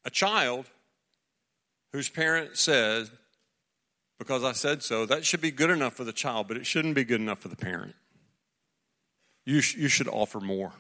A 0.04 0.10
child 0.10 0.66
whose 1.92 2.08
parent 2.08 2.56
says, 2.56 3.10
because 4.18 4.44
I 4.44 4.52
said 4.52 4.82
so, 4.82 5.06
that 5.06 5.24
should 5.24 5.40
be 5.40 5.50
good 5.50 5.70
enough 5.70 5.94
for 5.94 6.04
the 6.04 6.12
child, 6.12 6.48
but 6.48 6.56
it 6.56 6.66
shouldn't 6.66 6.94
be 6.94 7.04
good 7.04 7.20
enough 7.20 7.38
for 7.38 7.48
the 7.48 7.56
parent 7.56 7.94
you, 9.50 9.60
sh- 9.60 9.76
you 9.76 9.88
should 9.88 10.08
offer 10.08 10.40
more. 10.40 10.72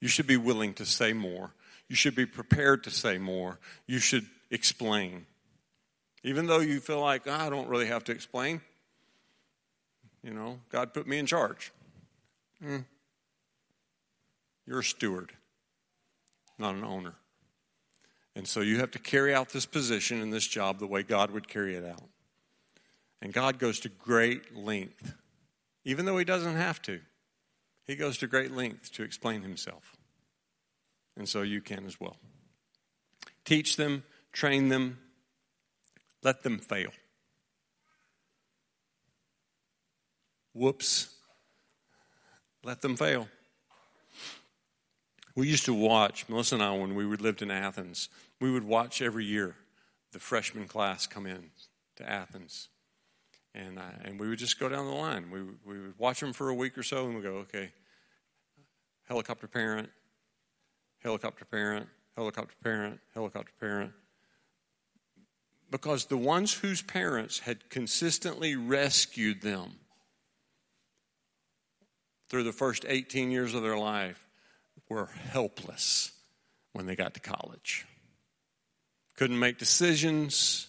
You 0.00 0.08
should 0.08 0.26
be 0.26 0.36
willing 0.36 0.74
to 0.74 0.86
say 0.86 1.12
more. 1.12 1.50
You 1.88 1.96
should 1.96 2.14
be 2.14 2.26
prepared 2.26 2.84
to 2.84 2.90
say 2.90 3.18
more. 3.18 3.58
You 3.86 3.98
should 3.98 4.26
explain. 4.50 5.26
Even 6.22 6.46
though 6.46 6.60
you 6.60 6.80
feel 6.80 7.00
like, 7.00 7.22
oh, 7.26 7.32
I 7.32 7.50
don't 7.50 7.68
really 7.68 7.86
have 7.86 8.04
to 8.04 8.12
explain. 8.12 8.60
You 10.22 10.34
know, 10.34 10.60
God 10.70 10.92
put 10.92 11.06
me 11.06 11.18
in 11.18 11.26
charge. 11.26 11.72
Mm. 12.62 12.84
You're 14.66 14.80
a 14.80 14.84
steward, 14.84 15.32
not 16.58 16.74
an 16.74 16.84
owner. 16.84 17.14
And 18.36 18.46
so 18.46 18.60
you 18.60 18.78
have 18.78 18.90
to 18.92 18.98
carry 18.98 19.34
out 19.34 19.48
this 19.48 19.66
position 19.66 20.20
and 20.20 20.32
this 20.32 20.46
job 20.46 20.78
the 20.78 20.86
way 20.86 21.02
God 21.02 21.30
would 21.30 21.48
carry 21.48 21.74
it 21.74 21.84
out. 21.84 22.08
And 23.22 23.32
God 23.32 23.58
goes 23.58 23.80
to 23.80 23.88
great 23.88 24.56
length, 24.56 25.14
even 25.84 26.04
though 26.04 26.18
He 26.18 26.24
doesn't 26.24 26.56
have 26.56 26.80
to. 26.82 27.00
He 27.90 27.96
goes 27.96 28.18
to 28.18 28.28
great 28.28 28.52
length 28.52 28.92
to 28.92 29.02
explain 29.02 29.42
himself. 29.42 29.96
And 31.16 31.28
so 31.28 31.42
you 31.42 31.60
can 31.60 31.84
as 31.86 32.00
well. 32.00 32.16
Teach 33.44 33.76
them, 33.76 34.04
train 34.32 34.68
them, 34.68 34.98
let 36.22 36.44
them 36.44 36.58
fail. 36.58 36.92
Whoops. 40.52 41.14
Let 42.62 42.82
them 42.82 42.96
fail. 42.96 43.28
We 45.34 45.48
used 45.48 45.64
to 45.66 45.74
watch, 45.74 46.28
Melissa 46.28 46.56
and 46.56 46.64
I, 46.64 46.76
when 46.76 46.94
we 46.94 47.04
lived 47.04 47.40
in 47.40 47.50
Athens, 47.50 48.08
we 48.40 48.50
would 48.50 48.64
watch 48.64 49.00
every 49.00 49.24
year 49.24 49.56
the 50.12 50.18
freshman 50.18 50.66
class 50.66 51.06
come 51.06 51.26
in 51.26 51.50
to 51.96 52.08
Athens. 52.08 52.68
And, 53.54 53.78
uh, 53.78 53.82
and 54.04 54.18
we 54.18 54.28
would 54.28 54.38
just 54.38 54.58
go 54.58 54.68
down 54.68 54.86
the 54.86 54.92
line. 54.92 55.30
We, 55.30 55.42
we 55.64 55.80
would 55.80 55.98
watch 55.98 56.20
them 56.20 56.32
for 56.32 56.48
a 56.48 56.54
week 56.54 56.76
or 56.76 56.82
so 56.82 57.06
and 57.06 57.16
we 57.16 57.22
go, 57.22 57.36
okay, 57.36 57.70
helicopter 59.08 59.46
parent, 59.46 59.88
helicopter 60.98 61.44
parent, 61.44 61.88
helicopter 62.16 62.54
parent, 62.62 63.00
helicopter 63.14 63.52
parent. 63.58 63.92
Because 65.70 66.06
the 66.06 66.16
ones 66.16 66.52
whose 66.54 66.82
parents 66.82 67.40
had 67.40 67.70
consistently 67.70 68.56
rescued 68.56 69.42
them 69.42 69.76
through 72.30 72.44
the 72.44 72.52
first 72.52 72.86
18 72.88 73.30
years 73.30 73.54
of 73.54 73.62
their 73.62 73.76
life 73.76 74.24
were 74.88 75.06
helpless 75.06 76.12
when 76.72 76.86
they 76.86 76.94
got 76.94 77.12
to 77.14 77.20
college. 77.20 77.84
Couldn't 79.16 79.38
make 79.38 79.58
decisions, 79.58 80.68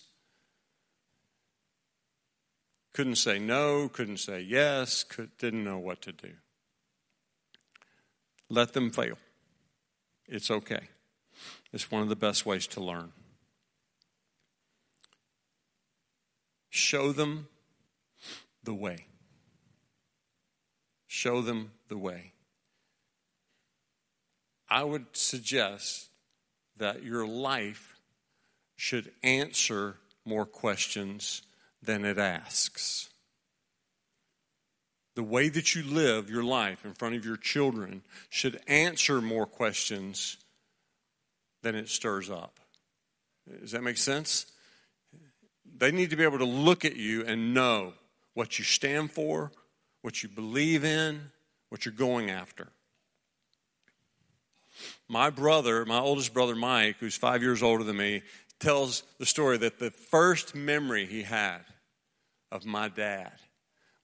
couldn't 2.94 3.16
say 3.16 3.40
no, 3.40 3.88
couldn't 3.88 4.18
say 4.18 4.42
yes, 4.42 5.04
could, 5.04 5.38
didn't 5.38 5.64
know 5.64 5.78
what 5.78 6.02
to 6.02 6.12
do. 6.12 6.32
Let 8.50 8.74
them 8.74 8.92
fail. 8.92 9.18
It's 10.28 10.52
okay. 10.52 10.90
It's 11.72 11.90
one 11.90 12.02
of 12.02 12.10
the 12.10 12.16
best 12.16 12.46
ways 12.46 12.68
to 12.68 12.82
learn. 12.82 13.14
Show 16.70 17.12
them 17.12 17.48
the 18.64 18.74
way. 18.74 19.06
Show 21.14 21.42
them 21.42 21.72
the 21.90 21.98
way. 21.98 22.32
I 24.70 24.84
would 24.84 25.08
suggest 25.12 26.10
that 26.78 27.04
your 27.04 27.28
life 27.28 27.98
should 28.78 29.12
answer 29.22 29.98
more 30.24 30.46
questions 30.46 31.42
than 31.84 32.06
it 32.06 32.18
asks 32.18 33.10
the 35.16 35.24
way 35.24 35.50
that 35.50 35.76
you 35.76 35.84
live 35.84 36.30
your 36.30 36.44
life 36.44 36.86
in 36.86 36.94
front 36.94 37.16
of 37.16 37.26
your 37.26 37.38
children 37.38 38.02
should 38.30 38.60
answer 38.68 39.22
more 39.22 39.46
questions 39.46 40.38
than 41.62 41.76
it 41.76 41.90
stirs 41.90 42.30
up. 42.30 42.60
Does 43.60 43.72
that 43.72 43.84
make 43.84 43.98
sense? 43.98 44.46
They 45.78 45.92
need 45.92 46.12
to 46.12 46.16
be 46.16 46.24
able 46.24 46.38
to 46.40 46.46
look 46.46 46.86
at 46.86 46.96
you 46.96 47.26
and 47.26 47.54
know 47.54 47.94
what 48.34 48.58
you 48.58 48.66
stand 48.66 49.12
for, 49.12 49.52
what 50.02 50.24
you 50.24 50.30
believe 50.30 50.84
in, 50.84 51.22
what 51.70 51.86
you're 51.86 51.94
going 51.94 52.30
after. 52.30 52.68
My 55.08 55.30
brother, 55.30 55.86
my 55.86 56.00
oldest 56.00 56.34
brother 56.34 56.56
Mike, 56.56 56.98
who's 57.00 57.16
five 57.16 57.42
years 57.42 57.62
older 57.62 57.84
than 57.84 57.98
me, 57.98 58.24
tells 58.60 59.04
the 59.18 59.26
story 59.26 59.58
that 59.58 59.80
the 59.80 59.92
first 59.92 60.56
memory 60.56 61.06
he 61.06 61.24
had 61.24 61.60
of 62.52 62.66
my 62.66 62.88
dad 62.88 63.34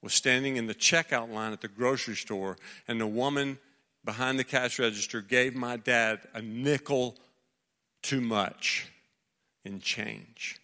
was 0.02 0.14
standing 0.14 0.56
in 0.56 0.66
the 0.66 0.74
checkout 0.74 1.32
line 1.32 1.52
at 1.52 1.60
the 1.60 1.68
grocery 1.68 2.14
store, 2.14 2.56
and 2.86 3.00
the 3.00 3.06
woman 3.06 3.58
behind 4.04 4.38
the 4.38 4.44
cash 4.44 4.78
register 4.78 5.20
gave 5.20 5.54
my 5.54 5.76
dad 5.76 6.20
a 6.34 6.40
nickel 6.40 7.16
too 8.02 8.20
much 8.20 8.88
in 9.64 9.80
change. 9.80 10.60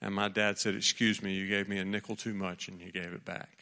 And 0.00 0.14
my 0.14 0.28
dad 0.28 0.58
said, 0.58 0.74
Excuse 0.74 1.22
me, 1.22 1.34
you 1.34 1.48
gave 1.48 1.68
me 1.68 1.78
a 1.78 1.84
nickel 1.84 2.16
too 2.16 2.34
much, 2.34 2.68
and 2.68 2.80
he 2.80 2.90
gave 2.90 3.12
it 3.12 3.24
back. 3.24 3.57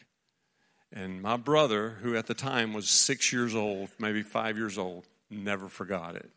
And 0.91 1.21
my 1.21 1.37
brother, 1.37 1.97
who 2.01 2.15
at 2.15 2.27
the 2.27 2.33
time 2.33 2.73
was 2.73 2.89
six 2.89 3.33
years 3.33 3.53
old, 3.53 3.89
maybe 3.99 4.23
five 4.23 4.57
years 4.57 4.77
old, 4.77 5.05
never 5.29 5.67
forgot 5.67 6.15
it. 6.15 6.29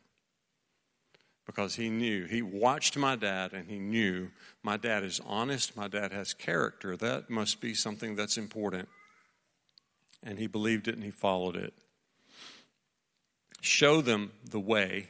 Because 1.46 1.76
he 1.76 1.88
knew, 1.88 2.26
he 2.26 2.42
watched 2.42 2.96
my 2.96 3.16
dad 3.16 3.52
and 3.52 3.68
he 3.68 3.78
knew 3.78 4.30
my 4.62 4.76
dad 4.76 5.02
is 5.02 5.20
honest, 5.24 5.76
my 5.76 5.88
dad 5.88 6.12
has 6.12 6.34
character. 6.34 6.96
That 6.96 7.30
must 7.30 7.60
be 7.60 7.74
something 7.74 8.14
that's 8.14 8.36
important. 8.36 8.88
And 10.22 10.38
he 10.38 10.46
believed 10.46 10.86
it 10.86 10.94
and 10.94 11.04
he 11.04 11.10
followed 11.10 11.56
it. 11.56 11.72
Show 13.60 14.00
them 14.00 14.32
the 14.48 14.60
way, 14.60 15.08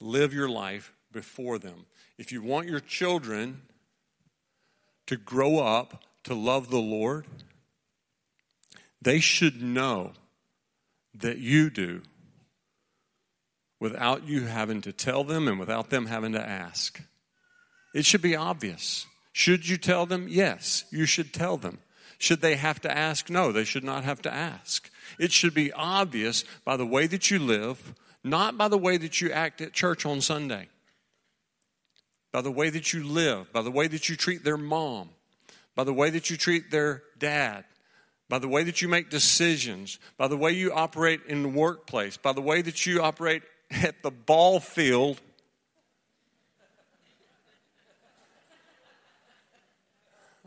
live 0.00 0.32
your 0.32 0.48
life 0.48 0.92
before 1.12 1.58
them. 1.58 1.86
If 2.16 2.32
you 2.32 2.42
want 2.42 2.68
your 2.68 2.80
children 2.80 3.62
to 5.06 5.16
grow 5.16 5.58
up 5.58 6.04
to 6.24 6.34
love 6.34 6.70
the 6.70 6.78
Lord, 6.78 7.26
they 9.04 9.20
should 9.20 9.62
know 9.62 10.12
that 11.14 11.38
you 11.38 11.70
do 11.70 12.02
without 13.78 14.26
you 14.26 14.46
having 14.46 14.80
to 14.80 14.92
tell 14.92 15.24
them 15.24 15.46
and 15.46 15.60
without 15.60 15.90
them 15.90 16.06
having 16.06 16.32
to 16.32 16.40
ask. 16.40 17.00
It 17.94 18.04
should 18.04 18.22
be 18.22 18.34
obvious. 18.34 19.06
Should 19.32 19.68
you 19.68 19.76
tell 19.76 20.06
them? 20.06 20.26
Yes, 20.28 20.84
you 20.90 21.06
should 21.06 21.32
tell 21.32 21.56
them. 21.56 21.78
Should 22.18 22.40
they 22.40 22.56
have 22.56 22.80
to 22.80 22.96
ask? 22.96 23.28
No, 23.28 23.52
they 23.52 23.64
should 23.64 23.84
not 23.84 24.04
have 24.04 24.22
to 24.22 24.32
ask. 24.32 24.90
It 25.18 25.32
should 25.32 25.54
be 25.54 25.72
obvious 25.72 26.44
by 26.64 26.76
the 26.76 26.86
way 26.86 27.06
that 27.06 27.30
you 27.30 27.38
live, 27.38 27.94
not 28.22 28.56
by 28.56 28.68
the 28.68 28.78
way 28.78 28.96
that 28.96 29.20
you 29.20 29.30
act 29.30 29.60
at 29.60 29.72
church 29.72 30.06
on 30.06 30.20
Sunday. 30.20 30.68
By 32.32 32.40
the 32.40 32.50
way 32.50 32.70
that 32.70 32.92
you 32.92 33.04
live, 33.04 33.52
by 33.52 33.62
the 33.62 33.70
way 33.70 33.86
that 33.86 34.08
you 34.08 34.16
treat 34.16 34.44
their 34.44 34.56
mom, 34.56 35.10
by 35.74 35.84
the 35.84 35.92
way 35.92 36.10
that 36.10 36.30
you 36.30 36.36
treat 36.36 36.70
their 36.70 37.02
dad, 37.18 37.64
by 38.28 38.38
the 38.38 38.48
way 38.48 38.62
that 38.64 38.80
you 38.80 38.88
make 38.88 39.10
decisions, 39.10 39.98
by 40.16 40.28
the 40.28 40.36
way 40.36 40.52
you 40.52 40.72
operate 40.72 41.20
in 41.26 41.42
the 41.42 41.48
workplace, 41.48 42.16
by 42.16 42.32
the 42.32 42.40
way 42.40 42.62
that 42.62 42.86
you 42.86 43.02
operate 43.02 43.42
at 43.70 44.02
the 44.02 44.10
ball 44.10 44.60
field. 44.60 45.20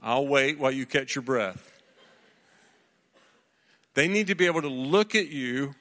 I'll 0.01 0.27
wait 0.27 0.59
while 0.59 0.71
you 0.71 0.85
catch 0.85 1.15
your 1.15 1.23
breath. 1.23 1.71
They 3.93 4.07
need 4.07 4.27
to 4.27 4.35
be 4.35 4.45
able 4.45 4.61
to 4.61 4.67
look 4.67 5.15
at 5.15 5.27
you 5.27 5.73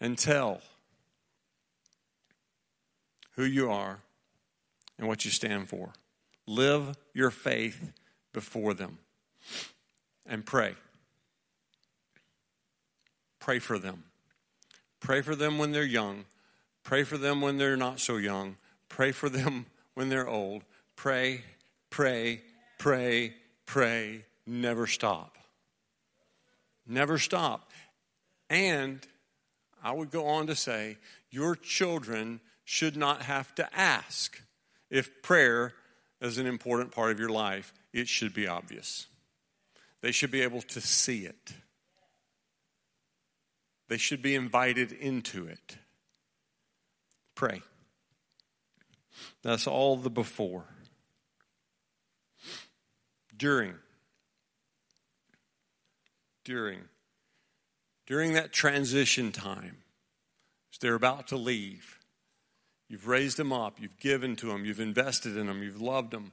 and 0.00 0.18
tell 0.18 0.60
who 3.36 3.44
you 3.44 3.70
are 3.70 4.00
and 4.98 5.08
what 5.08 5.24
you 5.24 5.30
stand 5.30 5.68
for. 5.68 5.92
Live 6.46 6.96
your 7.14 7.30
faith 7.30 7.92
before 8.32 8.74
them 8.74 8.98
and 10.26 10.44
pray. 10.44 10.74
Pray 13.46 13.60
for 13.60 13.78
them. 13.78 14.02
Pray 14.98 15.22
for 15.22 15.36
them 15.36 15.56
when 15.56 15.70
they're 15.70 15.84
young. 15.84 16.24
Pray 16.82 17.04
for 17.04 17.16
them 17.16 17.40
when 17.40 17.58
they're 17.58 17.76
not 17.76 18.00
so 18.00 18.16
young. 18.16 18.56
Pray 18.88 19.12
for 19.12 19.28
them 19.28 19.66
when 19.94 20.08
they're 20.08 20.26
old. 20.26 20.64
Pray, 20.96 21.42
pray, 21.88 22.40
pray, 22.76 23.34
pray. 23.64 24.24
Never 24.48 24.88
stop. 24.88 25.38
Never 26.88 27.18
stop. 27.18 27.70
And 28.50 29.06
I 29.80 29.92
would 29.92 30.10
go 30.10 30.26
on 30.26 30.48
to 30.48 30.56
say, 30.56 30.96
your 31.30 31.54
children 31.54 32.40
should 32.64 32.96
not 32.96 33.22
have 33.22 33.54
to 33.54 33.78
ask 33.78 34.42
if 34.90 35.22
prayer 35.22 35.72
is 36.20 36.38
an 36.38 36.48
important 36.48 36.90
part 36.90 37.12
of 37.12 37.20
your 37.20 37.28
life. 37.28 37.72
It 37.92 38.08
should 38.08 38.34
be 38.34 38.48
obvious. 38.48 39.06
They 40.00 40.10
should 40.10 40.32
be 40.32 40.42
able 40.42 40.62
to 40.62 40.80
see 40.80 41.26
it. 41.26 41.52
They 43.88 43.96
should 43.96 44.22
be 44.22 44.34
invited 44.34 44.92
into 44.92 45.46
it. 45.46 45.78
Pray. 47.34 47.62
That's 49.42 49.66
all 49.66 49.96
the 49.96 50.10
before. 50.10 50.64
During. 53.36 53.74
During. 56.44 56.80
During 58.06 58.32
that 58.34 58.52
transition 58.52 59.32
time, 59.32 59.78
as 60.72 60.78
they're 60.78 60.94
about 60.94 61.28
to 61.28 61.36
leave, 61.36 61.98
you've 62.88 63.08
raised 63.08 63.36
them 63.36 63.52
up, 63.52 63.80
you've 63.80 63.98
given 63.98 64.36
to 64.36 64.46
them, 64.46 64.64
you've 64.64 64.80
invested 64.80 65.36
in 65.36 65.46
them, 65.46 65.62
you've 65.62 65.82
loved 65.82 66.12
them. 66.12 66.32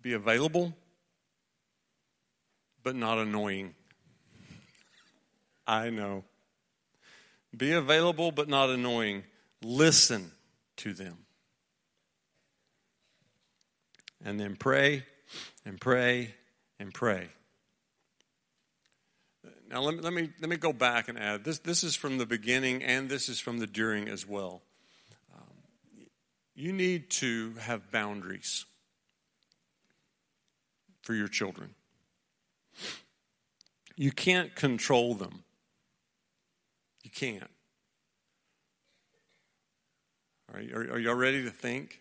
Be 0.00 0.12
available 0.12 0.74
but 2.82 2.96
not 2.96 3.18
annoying. 3.18 3.74
I 5.66 5.90
know. 5.90 6.24
Be 7.56 7.72
available, 7.72 8.32
but 8.32 8.48
not 8.48 8.70
annoying. 8.70 9.24
Listen 9.62 10.32
to 10.78 10.92
them. 10.92 11.18
And 14.24 14.38
then 14.40 14.56
pray 14.56 15.04
and 15.64 15.80
pray 15.80 16.34
and 16.78 16.92
pray. 16.92 17.28
Now, 19.70 19.80
let 19.80 19.94
me, 19.94 20.00
let 20.02 20.12
me, 20.12 20.30
let 20.40 20.50
me 20.50 20.56
go 20.56 20.72
back 20.72 21.08
and 21.08 21.18
add 21.18 21.44
this, 21.44 21.58
this 21.60 21.82
is 21.82 21.96
from 21.96 22.18
the 22.18 22.26
beginning 22.26 22.82
and 22.82 23.08
this 23.08 23.28
is 23.28 23.40
from 23.40 23.58
the 23.58 23.66
during 23.66 24.06
as 24.06 24.26
well. 24.26 24.60
Um, 25.34 26.06
you 26.54 26.72
need 26.72 27.08
to 27.10 27.54
have 27.54 27.90
boundaries 27.90 28.66
for 31.02 31.14
your 31.14 31.28
children. 31.28 31.74
You 33.96 34.10
can't 34.10 34.54
control 34.54 35.14
them. 35.14 35.44
You 37.02 37.10
can't. 37.10 37.50
Are, 40.52 40.60
are, 40.60 40.92
are 40.92 40.98
y'all 40.98 41.14
ready 41.14 41.42
to 41.44 41.50
think? 41.50 42.00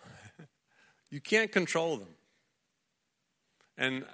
you 1.10 1.20
can't 1.20 1.50
control 1.50 1.96
them. 1.96 2.08
And 3.78 4.04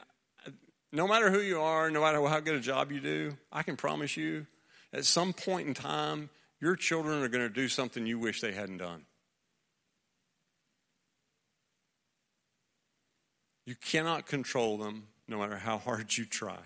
no 0.93 1.09
matter 1.09 1.31
who 1.31 1.41
you 1.41 1.61
are, 1.61 1.91
no 1.91 2.01
matter 2.01 2.25
how 2.27 2.41
good 2.41 2.55
a 2.55 2.61
job 2.61 2.93
you 2.93 3.01
do, 3.01 3.37
I 3.53 3.63
can 3.63 3.77
promise 3.77 4.17
you, 4.17 4.47
at 4.93 5.05
some 5.05 5.33
point 5.33 5.67
in 5.69 5.75
time, 5.75 6.31
your 6.61 6.77
children 6.77 7.23
are 7.23 7.29
going 7.29 7.47
to 7.47 7.53
do 7.53 7.69
something 7.69 8.07
you 8.07 8.19
wish 8.19 8.41
they 8.41 8.53
hadn't 8.53 8.79
done. 8.79 9.05
You 13.67 13.75
cannot 13.75 14.27
control 14.27 14.79
them 14.79 15.09
no 15.29 15.39
matter 15.39 15.59
how 15.59 15.77
hard 15.77 16.17
you 16.17 16.25
try. 16.25 16.61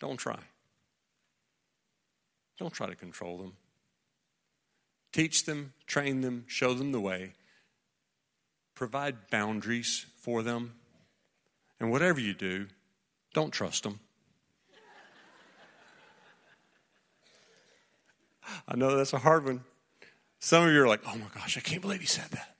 Don't 0.00 0.16
try. 0.16 0.38
Don't 2.58 2.72
try 2.72 2.86
to 2.86 2.96
control 2.96 3.36
them. 3.36 3.52
Teach 5.12 5.44
them, 5.44 5.74
train 5.86 6.22
them, 6.22 6.44
show 6.48 6.74
them 6.74 6.90
the 6.90 7.00
way. 7.00 7.34
Provide 8.74 9.30
boundaries 9.30 10.06
for 10.16 10.42
them. 10.42 10.74
And 11.78 11.90
whatever 11.90 12.18
you 12.18 12.34
do, 12.34 12.68
don't 13.34 13.52
trust 13.52 13.82
them. 13.82 14.00
I 18.68 18.76
know 18.76 18.96
that's 18.96 19.12
a 19.12 19.18
hard 19.18 19.44
one. 19.44 19.64
Some 20.38 20.66
of 20.66 20.72
you 20.72 20.82
are 20.82 20.88
like, 20.88 21.02
oh 21.06 21.16
my 21.16 21.26
gosh, 21.34 21.58
I 21.58 21.60
can't 21.60 21.82
believe 21.82 22.00
he 22.00 22.06
said 22.06 22.30
that. 22.30 22.53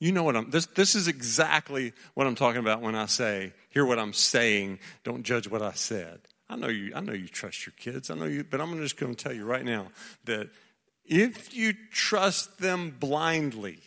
You 0.00 0.12
know 0.12 0.22
what 0.22 0.34
I'm 0.34 0.50
this 0.50 0.66
this 0.66 0.94
is 0.94 1.06
exactly 1.06 1.92
what 2.14 2.26
I'm 2.26 2.34
talking 2.34 2.60
about 2.60 2.80
when 2.80 2.96
I 2.96 3.06
say, 3.06 3.52
hear 3.68 3.84
what 3.84 3.98
I'm 3.98 4.14
saying, 4.14 4.80
don't 5.04 5.22
judge 5.22 5.46
what 5.46 5.62
I 5.62 5.72
said. 5.72 6.20
I 6.48 6.56
know 6.56 6.68
you 6.68 6.92
I 6.96 7.00
know 7.00 7.12
you 7.12 7.28
trust 7.28 7.66
your 7.66 7.74
kids. 7.76 8.10
I 8.10 8.14
know 8.14 8.24
you 8.24 8.42
but 8.42 8.60
I'm 8.60 8.76
just 8.78 8.96
going 8.96 9.14
to 9.14 9.22
tell 9.22 9.32
you 9.32 9.44
right 9.44 9.64
now 9.64 9.88
that 10.24 10.48
if 11.04 11.54
you 11.54 11.74
trust 11.92 12.58
them 12.58 12.96
blindly, 12.98 13.80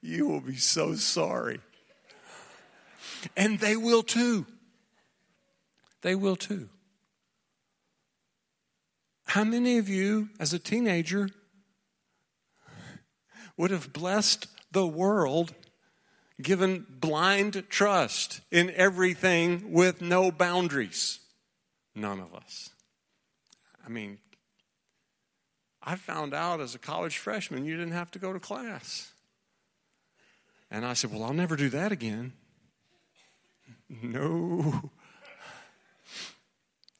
you 0.00 0.26
will 0.26 0.40
be 0.40 0.56
so 0.56 0.94
sorry. 0.94 1.60
And 3.36 3.58
they 3.58 3.76
will 3.76 4.02
too. 4.02 4.46
They 6.02 6.14
will 6.14 6.36
too. 6.36 6.68
How 9.26 9.42
many 9.44 9.78
of 9.78 9.88
you, 9.88 10.28
as 10.38 10.52
a 10.52 10.58
teenager, 10.58 11.30
would 13.56 13.70
have 13.70 13.92
blessed 13.92 14.46
the 14.72 14.86
world 14.86 15.54
given 16.40 16.86
blind 16.88 17.64
trust 17.68 18.40
in 18.50 18.70
everything 18.70 19.72
with 19.72 20.00
no 20.00 20.30
boundaries? 20.30 21.20
None 21.94 22.20
of 22.20 22.34
us. 22.34 22.70
I 23.84 23.88
mean, 23.88 24.18
I 25.82 25.96
found 25.96 26.34
out 26.34 26.60
as 26.60 26.74
a 26.74 26.78
college 26.78 27.18
freshman 27.18 27.64
you 27.64 27.76
didn't 27.76 27.92
have 27.92 28.10
to 28.12 28.18
go 28.18 28.32
to 28.32 28.40
class. 28.40 29.12
And 30.70 30.84
I 30.84 30.94
said, 30.94 31.12
Well, 31.12 31.22
I'll 31.22 31.34
never 31.34 31.56
do 31.56 31.68
that 31.70 31.92
again. 31.92 32.32
No. 34.02 34.90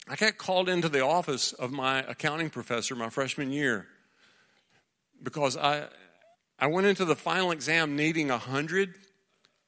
I 0.06 0.16
got 0.16 0.36
called 0.36 0.68
into 0.68 0.88
the 0.88 1.00
office 1.00 1.52
of 1.54 1.72
my 1.72 2.00
accounting 2.02 2.50
professor 2.50 2.94
my 2.94 3.08
freshman 3.08 3.50
year 3.50 3.88
because 5.22 5.56
I, 5.56 5.86
I 6.58 6.66
went 6.66 6.86
into 6.86 7.04
the 7.04 7.16
final 7.16 7.50
exam 7.50 7.96
needing 7.96 8.28
100 8.28 8.94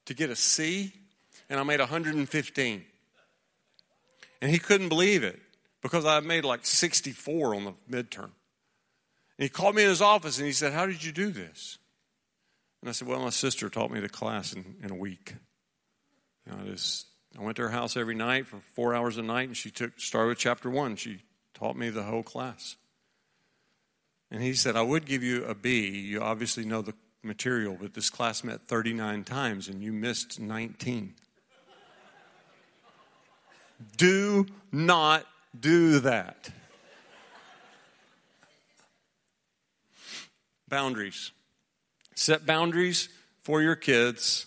to 0.06 0.14
get 0.14 0.30
a 0.30 0.36
C, 0.36 0.92
and 1.48 1.58
I 1.58 1.62
made 1.62 1.80
115. 1.80 2.84
And 4.40 4.50
he 4.50 4.58
couldn't 4.58 4.88
believe 4.88 5.24
it 5.24 5.40
because 5.82 6.04
I 6.04 6.20
made 6.20 6.44
like 6.44 6.64
64 6.64 7.54
on 7.54 7.64
the 7.64 7.72
midterm. 7.90 8.30
And 9.38 9.44
he 9.44 9.48
called 9.48 9.74
me 9.74 9.82
in 9.82 9.88
his 9.88 10.02
office 10.02 10.38
and 10.38 10.46
he 10.46 10.52
said, 10.52 10.72
How 10.72 10.86
did 10.86 11.04
you 11.04 11.12
do 11.12 11.30
this? 11.30 11.78
And 12.80 12.88
I 12.88 12.92
said, 12.92 13.08
Well, 13.08 13.20
my 13.20 13.30
sister 13.30 13.68
taught 13.68 13.90
me 13.90 14.00
the 14.00 14.08
class 14.08 14.52
in, 14.52 14.76
in 14.82 14.90
a 14.90 14.94
week. 14.94 15.34
You 16.46 16.52
know, 16.52 16.58
I 16.62 16.66
just 16.66 17.06
I 17.38 17.42
went 17.42 17.56
to 17.56 17.62
her 17.62 17.70
house 17.70 17.96
every 17.96 18.14
night 18.14 18.46
for 18.46 18.58
four 18.74 18.94
hours 18.94 19.18
a 19.18 19.22
night, 19.22 19.48
and 19.48 19.56
she 19.56 19.70
took 19.70 19.98
started 19.98 20.28
with 20.28 20.38
chapter 20.38 20.70
one. 20.70 20.96
She 20.96 21.22
taught 21.54 21.76
me 21.76 21.90
the 21.90 22.04
whole 22.04 22.22
class. 22.22 22.76
And 24.30 24.42
he 24.42 24.54
said, 24.54 24.76
I 24.76 24.82
would 24.82 25.06
give 25.06 25.22
you 25.22 25.44
a 25.44 25.54
B. 25.54 25.88
You 25.88 26.20
obviously 26.20 26.64
know 26.64 26.82
the 26.82 26.94
material, 27.22 27.76
but 27.80 27.94
this 27.94 28.10
class 28.10 28.42
met 28.44 28.62
39 28.62 29.24
times 29.24 29.68
and 29.68 29.82
you 29.82 29.92
missed 29.92 30.40
19. 30.40 31.14
do 33.96 34.46
not 34.72 35.26
do 35.58 36.00
that. 36.00 36.50
boundaries. 40.68 41.30
Set 42.16 42.44
boundaries 42.44 43.08
for 43.42 43.62
your 43.62 43.76
kids 43.76 44.46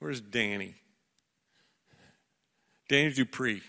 Where's 0.00 0.20
Danny? 0.20 0.74
Danny 2.88 3.12
Dupree. 3.12 3.62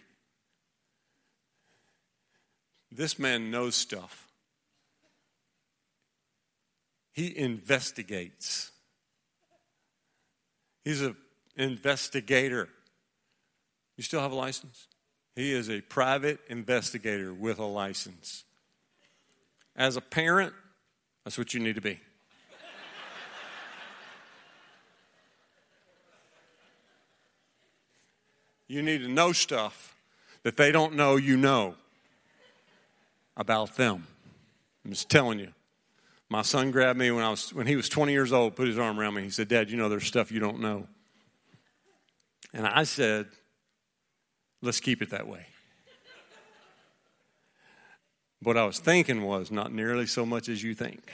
This 2.92 3.18
man 3.18 3.52
knows 3.52 3.76
stuff. 3.76 4.28
He 7.14 7.38
investigates. 7.38 8.72
He's 10.84 11.02
an 11.02 11.16
investigator. 11.56 12.68
You 13.98 14.04
still 14.04 14.22
have 14.22 14.32
a 14.32 14.36
license? 14.36 14.88
He 15.36 15.54
is 15.54 15.70
a 15.70 15.82
private 15.82 16.40
investigator 16.50 17.34
with 17.34 17.60
a 17.60 17.66
license. 17.66 18.44
As 19.76 19.96
a 19.96 20.02
parent, 20.02 20.54
that's 21.24 21.38
what 21.38 21.54
you 21.54 21.60
need 21.60 21.76
to 21.76 21.82
be. 21.82 22.00
You 28.68 28.82
need 28.82 29.00
to 29.00 29.10
know 29.10 29.34
stuff 29.34 29.96
that 30.44 30.56
they 30.56 30.72
don't 30.72 30.96
know 30.96 31.18
you 31.18 31.36
know 31.36 31.76
about 33.38 33.76
them. 33.76 34.08
I'm 34.86 34.92
just 34.92 35.10
telling 35.10 35.40
you. 35.40 35.54
My 36.30 36.44
son 36.44 36.72
grabbed 36.72 36.98
me 36.98 37.12
when 37.12 37.24
I 37.24 37.30
was 37.30 37.54
when 37.54 37.68
he 37.68 37.76
was 37.76 37.90
20 37.90 38.14
years 38.14 38.32
old, 38.32 38.56
put 38.56 38.68
his 38.68 38.78
arm 38.78 39.00
around 39.00 39.16
me. 39.16 39.24
He 39.24 39.30
said, 39.30 39.50
"Dad, 39.50 39.70
you 39.70 39.78
know 39.78 39.90
there's 39.90 40.08
stuff 40.08 40.32
you 40.32 40.40
don't 40.40 40.62
know." 40.62 40.88
And 42.54 42.66
I 42.66 42.84
said, 42.84 43.28
"Let's 44.62 44.80
keep 44.80 45.02
it 45.02 45.10
that 45.10 45.28
way." 45.28 45.46
What 48.42 48.58
I 48.58 48.66
was 48.66 48.80
thinking 48.80 49.24
was 49.24 49.52
not 49.52 49.72
nearly 49.72 50.08
so 50.08 50.26
much 50.26 50.50
as 50.50 50.64
you 50.64 50.74
think. 50.74 51.14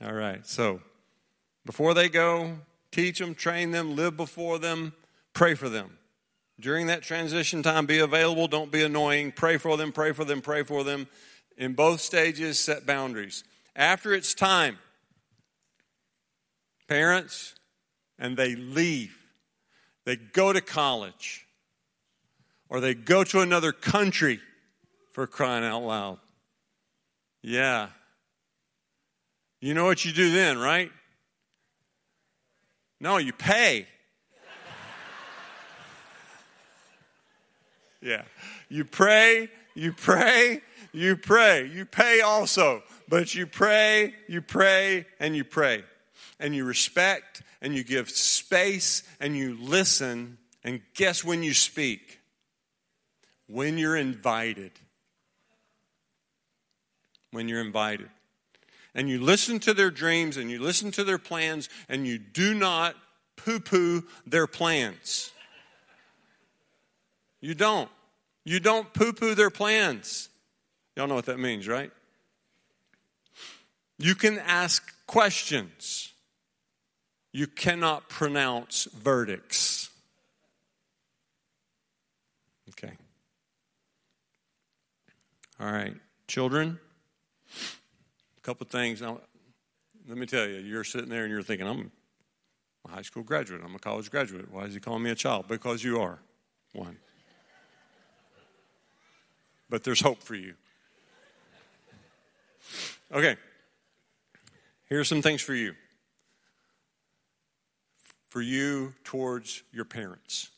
All 0.00 0.12
right, 0.12 0.46
so 0.46 0.80
before 1.64 1.94
they 1.94 2.08
go, 2.08 2.58
teach 2.90 3.18
them, 3.18 3.34
train 3.34 3.70
them, 3.70 3.96
live 3.96 4.16
before 4.16 4.58
them, 4.58 4.94
pray 5.36 5.54
for 5.54 5.68
them. 5.68 5.98
During 6.58 6.86
that 6.86 7.02
transition 7.02 7.62
time, 7.62 7.84
be 7.84 7.98
available, 7.98 8.48
don't 8.48 8.72
be 8.72 8.82
annoying. 8.82 9.32
Pray 9.32 9.58
for 9.58 9.76
them, 9.76 9.92
pray 9.92 10.12
for 10.12 10.24
them, 10.24 10.40
pray 10.40 10.62
for 10.62 10.82
them. 10.82 11.06
In 11.58 11.74
both 11.74 12.00
stages, 12.00 12.58
set 12.58 12.86
boundaries. 12.86 13.44
After 13.76 14.14
it's 14.14 14.32
time, 14.32 14.78
parents, 16.88 17.54
and 18.18 18.34
they 18.34 18.56
leave, 18.56 19.14
they 20.06 20.16
go 20.16 20.54
to 20.54 20.62
college, 20.62 21.46
or 22.70 22.80
they 22.80 22.94
go 22.94 23.22
to 23.22 23.40
another 23.40 23.72
country 23.72 24.40
for 25.12 25.26
crying 25.26 25.64
out 25.64 25.82
loud. 25.82 26.18
Yeah, 27.42 27.88
you 29.60 29.74
know 29.74 29.84
what 29.84 30.02
you 30.06 30.14
do 30.14 30.32
then, 30.32 30.58
right? 30.58 30.90
No, 32.98 33.18
you 33.18 33.34
pay. 33.34 33.86
Yeah. 38.06 38.22
You 38.68 38.84
pray, 38.84 39.48
you 39.74 39.92
pray, 39.92 40.62
you 40.92 41.16
pray. 41.16 41.66
You 41.66 41.84
pay 41.84 42.20
also, 42.20 42.82
but 43.08 43.34
you 43.34 43.46
pray, 43.46 44.14
you 44.28 44.40
pray, 44.40 45.06
and 45.18 45.36
you 45.36 45.44
pray. 45.44 45.84
And 46.38 46.54
you 46.54 46.64
respect, 46.64 47.42
and 47.60 47.74
you 47.74 47.82
give 47.82 48.10
space, 48.10 49.02
and 49.20 49.36
you 49.36 49.56
listen, 49.60 50.38
and 50.62 50.80
guess 50.94 51.24
when 51.24 51.42
you 51.42 51.54
speak? 51.54 52.20
When 53.48 53.78
you're 53.78 53.96
invited. 53.96 54.72
When 57.32 57.48
you're 57.48 57.60
invited 57.60 58.08
and 58.96 59.10
you 59.10 59.22
listen 59.22 59.58
to 59.60 59.74
their 59.74 59.90
dreams 59.90 60.38
and 60.38 60.50
you 60.50 60.58
listen 60.58 60.90
to 60.92 61.04
their 61.04 61.18
plans 61.18 61.68
and 61.88 62.06
you 62.06 62.18
do 62.18 62.54
not 62.54 62.96
poo 63.36 63.60
poo 63.60 64.04
their 64.26 64.46
plans. 64.46 65.30
You 67.40 67.54
don't. 67.54 67.90
You 68.46 68.60
don't 68.60 68.90
poo 68.94 69.12
poo 69.12 69.34
their 69.34 69.50
plans. 69.50 70.28
Y'all 70.94 71.08
know 71.08 71.16
what 71.16 71.26
that 71.26 71.40
means, 71.40 71.66
right? 71.66 71.90
You 73.98 74.14
can 74.14 74.38
ask 74.38 74.94
questions. 75.08 76.12
You 77.32 77.48
cannot 77.48 78.08
pronounce 78.08 78.84
verdicts. 78.84 79.90
Okay. 82.70 82.92
All 85.58 85.72
right. 85.72 85.96
Children, 86.28 86.78
a 88.38 88.40
couple 88.42 88.64
things. 88.68 89.00
Now, 89.02 89.20
let 90.08 90.18
me 90.18 90.26
tell 90.26 90.46
you, 90.46 90.58
you're 90.58 90.84
sitting 90.84 91.08
there 91.08 91.24
and 91.24 91.32
you're 91.32 91.42
thinking, 91.42 91.66
I'm 91.66 91.90
a 92.86 92.90
high 92.90 93.02
school 93.02 93.24
graduate, 93.24 93.62
I'm 93.64 93.74
a 93.74 93.80
college 93.80 94.08
graduate. 94.08 94.52
Why 94.52 94.66
is 94.66 94.74
he 94.74 94.78
calling 94.78 95.02
me 95.02 95.10
a 95.10 95.16
child? 95.16 95.48
Because 95.48 95.82
you 95.82 96.00
are 96.00 96.20
one. 96.72 96.98
But 99.68 99.84
there's 99.84 100.00
hope 100.00 100.22
for 100.22 100.34
you. 100.34 100.54
Okay, 103.12 103.36
here's 104.86 105.08
some 105.08 105.22
things 105.22 105.40
for 105.40 105.54
you. 105.54 105.74
For 108.28 108.42
you 108.42 108.94
towards 109.04 109.62
your 109.72 109.84
parents, 109.84 110.50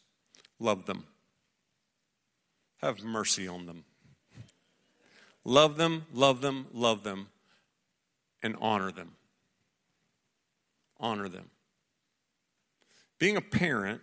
love 0.58 0.86
them, 0.86 1.04
have 2.78 3.02
mercy 3.04 3.46
on 3.46 3.66
them. 3.66 3.84
Love 5.44 5.76
them, 5.76 6.04
love 6.12 6.40
them, 6.40 6.66
love 6.72 7.04
them 7.04 7.28
and 8.42 8.56
honor 8.60 8.92
them. 8.92 9.12
Honor 11.00 11.28
them. 11.28 11.50
Being 13.18 13.36
a 13.36 13.40
parent, 13.40 14.00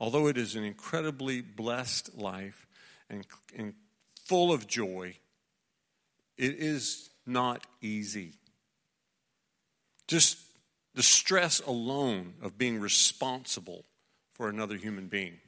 although 0.00 0.26
it 0.26 0.36
is 0.36 0.56
an 0.56 0.64
incredibly 0.64 1.40
blessed 1.40 2.16
life 2.16 2.66
and, 3.08 3.26
and 3.56 3.74
full 4.24 4.52
of 4.52 4.66
joy, 4.66 5.16
it 6.36 6.54
is 6.58 7.10
not 7.26 7.66
easy. 7.80 8.32
Just 10.06 10.38
the 10.94 11.02
stress 11.02 11.60
alone 11.60 12.34
of 12.42 12.58
being 12.58 12.80
responsible 12.80 13.84
for 14.32 14.48
another 14.48 14.76
human 14.76 15.08
being 15.08 15.38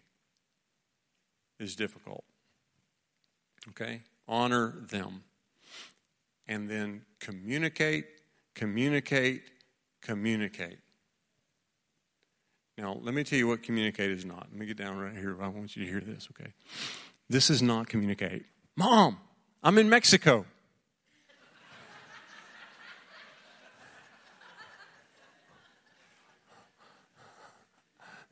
is 1.58 1.76
difficult. 1.76 2.24
Okay? 3.70 4.02
Honor 4.28 4.74
them 4.88 5.22
and 6.48 6.68
then 6.68 7.02
communicate, 7.20 8.06
communicate, 8.54 9.42
communicate. 10.00 10.78
Now, 12.78 12.98
let 13.00 13.14
me 13.14 13.24
tell 13.24 13.38
you 13.38 13.48
what 13.48 13.62
communicate 13.62 14.10
is 14.10 14.24
not. 14.24 14.48
Let 14.50 14.58
me 14.58 14.66
get 14.66 14.76
down 14.76 14.98
right 14.98 15.16
here. 15.16 15.36
I 15.40 15.48
want 15.48 15.76
you 15.76 15.84
to 15.84 15.90
hear 15.90 16.00
this, 16.00 16.28
okay? 16.32 16.52
This 17.28 17.48
is 17.48 17.62
not 17.62 17.88
communicate. 17.88 18.44
Mom, 18.76 19.18
I'm 19.62 19.78
in 19.78 19.88
Mexico. 19.88 20.44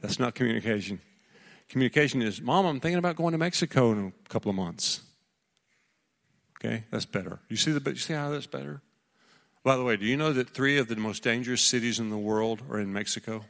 That's 0.00 0.18
not 0.18 0.34
communication. 0.34 1.00
Communication 1.70 2.20
is, 2.20 2.42
Mom, 2.42 2.66
I'm 2.66 2.78
thinking 2.78 2.98
about 2.98 3.16
going 3.16 3.32
to 3.32 3.38
Mexico 3.38 3.92
in 3.92 4.12
a 4.26 4.28
couple 4.28 4.50
of 4.50 4.54
months. 4.54 5.00
Okay, 6.60 6.84
that's 6.90 7.06
better. 7.06 7.40
You 7.48 7.56
see 7.56 7.72
the 7.72 7.90
you 7.90 7.96
see 7.96 8.12
how 8.12 8.30
that's 8.30 8.46
better? 8.46 8.82
By 9.62 9.76
the 9.76 9.82
way, 9.82 9.96
do 9.96 10.04
you 10.04 10.18
know 10.18 10.34
that 10.34 10.50
three 10.50 10.76
of 10.76 10.88
the 10.88 10.96
most 10.96 11.22
dangerous 11.22 11.62
cities 11.62 11.98
in 11.98 12.10
the 12.10 12.18
world 12.18 12.60
are 12.70 12.78
in 12.78 12.92
Mexico? 12.92 13.46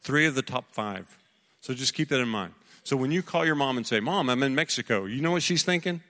Three 0.00 0.26
of 0.26 0.34
the 0.34 0.42
top 0.42 0.72
five. 0.72 1.16
So 1.60 1.74
just 1.74 1.94
keep 1.94 2.08
that 2.08 2.20
in 2.20 2.28
mind. 2.28 2.54
So 2.84 2.98
when 2.98 3.10
you 3.10 3.22
call 3.22 3.46
your 3.46 3.54
mom 3.54 3.78
and 3.78 3.86
say, 3.86 3.98
Mom, 3.98 4.28
I'm 4.28 4.42
in 4.42 4.54
Mexico, 4.54 5.06
you 5.06 5.22
know 5.22 5.32
what 5.32 5.42
she's 5.42 5.62
thinking? 5.62 6.02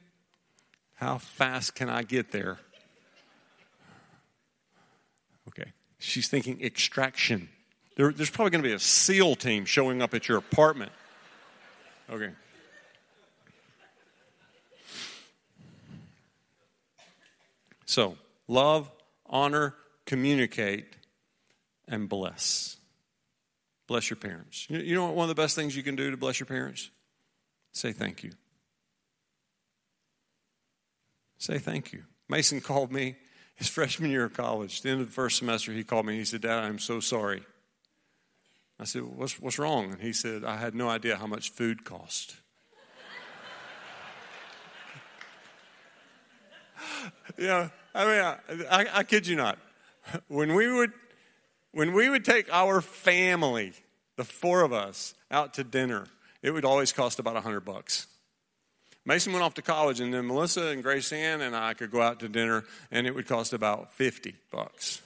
How 0.97 1.19
fast 1.19 1.77
can 1.77 1.89
I 1.89 2.03
get 2.03 2.33
there? 2.33 2.59
Okay. 5.49 5.73
She's 5.99 6.29
thinking 6.29 6.61
extraction. 6.61 7.49
There, 7.97 8.11
there's 8.13 8.31
probably 8.31 8.51
going 8.51 8.63
to 8.63 8.69
be 8.69 8.75
a 8.75 8.81
SEAL 8.81 9.37
team 9.37 9.65
showing 9.65 10.03
up 10.03 10.15
at 10.15 10.29
your 10.29 10.37
apartment. 10.37 10.91
Okay. 12.11 12.31
So, 17.87 18.17
love, 18.49 18.91
honor, 19.27 19.75
communicate, 20.07 20.87
and 21.87 22.09
bless. 22.09 22.79
Bless 23.87 24.09
your 24.09 24.17
parents. 24.17 24.67
You 24.71 24.95
know 24.95 25.07
what 25.07 25.15
one 25.15 25.25
of 25.25 25.37
the 25.37 25.41
best 25.41 25.55
things 25.55 25.77
you 25.77 25.83
can 25.83 25.97
do 25.97 26.11
to 26.11 26.17
bless 26.17 26.41
your 26.41 26.47
parents? 26.47 26.91
Say 27.73 27.93
thank 27.93 28.23
you. 28.23 28.33
Say 31.39 31.59
thank 31.59 31.93
you. 31.93 32.05
Mason 32.29 32.61
called 32.61 32.91
me 32.91 33.17
his 33.57 33.69
freshman 33.69 34.11
year 34.11 34.25
of 34.25 34.33
college. 34.33 34.81
The 34.83 34.91
end 34.91 35.01
of 35.01 35.09
the 35.09 35.13
first 35.13 35.39
semester, 35.39 35.73
he 35.73 35.85
called 35.85 36.07
me 36.07 36.15
and 36.15 36.21
he 36.21 36.25
said, 36.25 36.41
Dad, 36.41 36.65
I'm 36.65 36.79
so 36.79 37.01
sorry. 37.01 37.43
I 38.81 38.85
said, 38.85 39.03
What's, 39.03 39.39
what's 39.39 39.59
wrong? 39.59 39.93
And 39.93 40.01
he 40.01 40.13
said, 40.13 40.45
I 40.45 40.57
had 40.57 40.75
no 40.75 40.89
idea 40.89 41.17
how 41.17 41.27
much 41.27 41.51
food 41.51 41.85
cost. 41.85 42.37
yeah, 47.39 47.69
I 47.95 48.05
mean, 48.05 48.21
I, 48.21 48.37
I, 48.71 48.87
I 48.99 49.03
kid 49.05 49.27
you 49.27 49.37
not. 49.37 49.59
When 50.29 50.55
we 50.55 50.71
would 50.73 50.93
when 51.75 51.93
we 51.93 52.09
would 52.09 52.25
take 52.25 52.53
our 52.53 52.81
family, 52.81 53.73
the 54.17 54.25
four 54.25 54.63
of 54.63 54.73
us, 54.73 55.15
out 55.31 55.55
to 55.55 55.65
dinner, 55.65 56.07
it 56.43 56.53
would 56.53 56.65
always 56.65 56.93
cost 56.93 57.19
about 57.19 57.37
a 57.37 57.41
hundred 57.41 57.65
bucks. 57.65 58.07
Mason 59.05 59.33
went 59.33 59.45
off 59.45 59.55
to 59.55 59.63
college, 59.63 60.01
and 60.01 60.15
then 60.15 60.27
Melissa 60.27 60.69
and 60.69 60.83
Grace 60.83 61.13
Ann 61.13 61.43
and 61.43 61.55
I 61.55 61.75
could 61.75 61.91
go 61.91 62.01
out 62.01 62.21
to 62.21 62.29
dinner, 62.29 62.65
and 62.91 63.07
it 63.07 63.15
would 63.15 63.27
cost 63.27 63.53
about 63.53 63.93
fifty 63.93 64.35
bucks. 64.51 65.03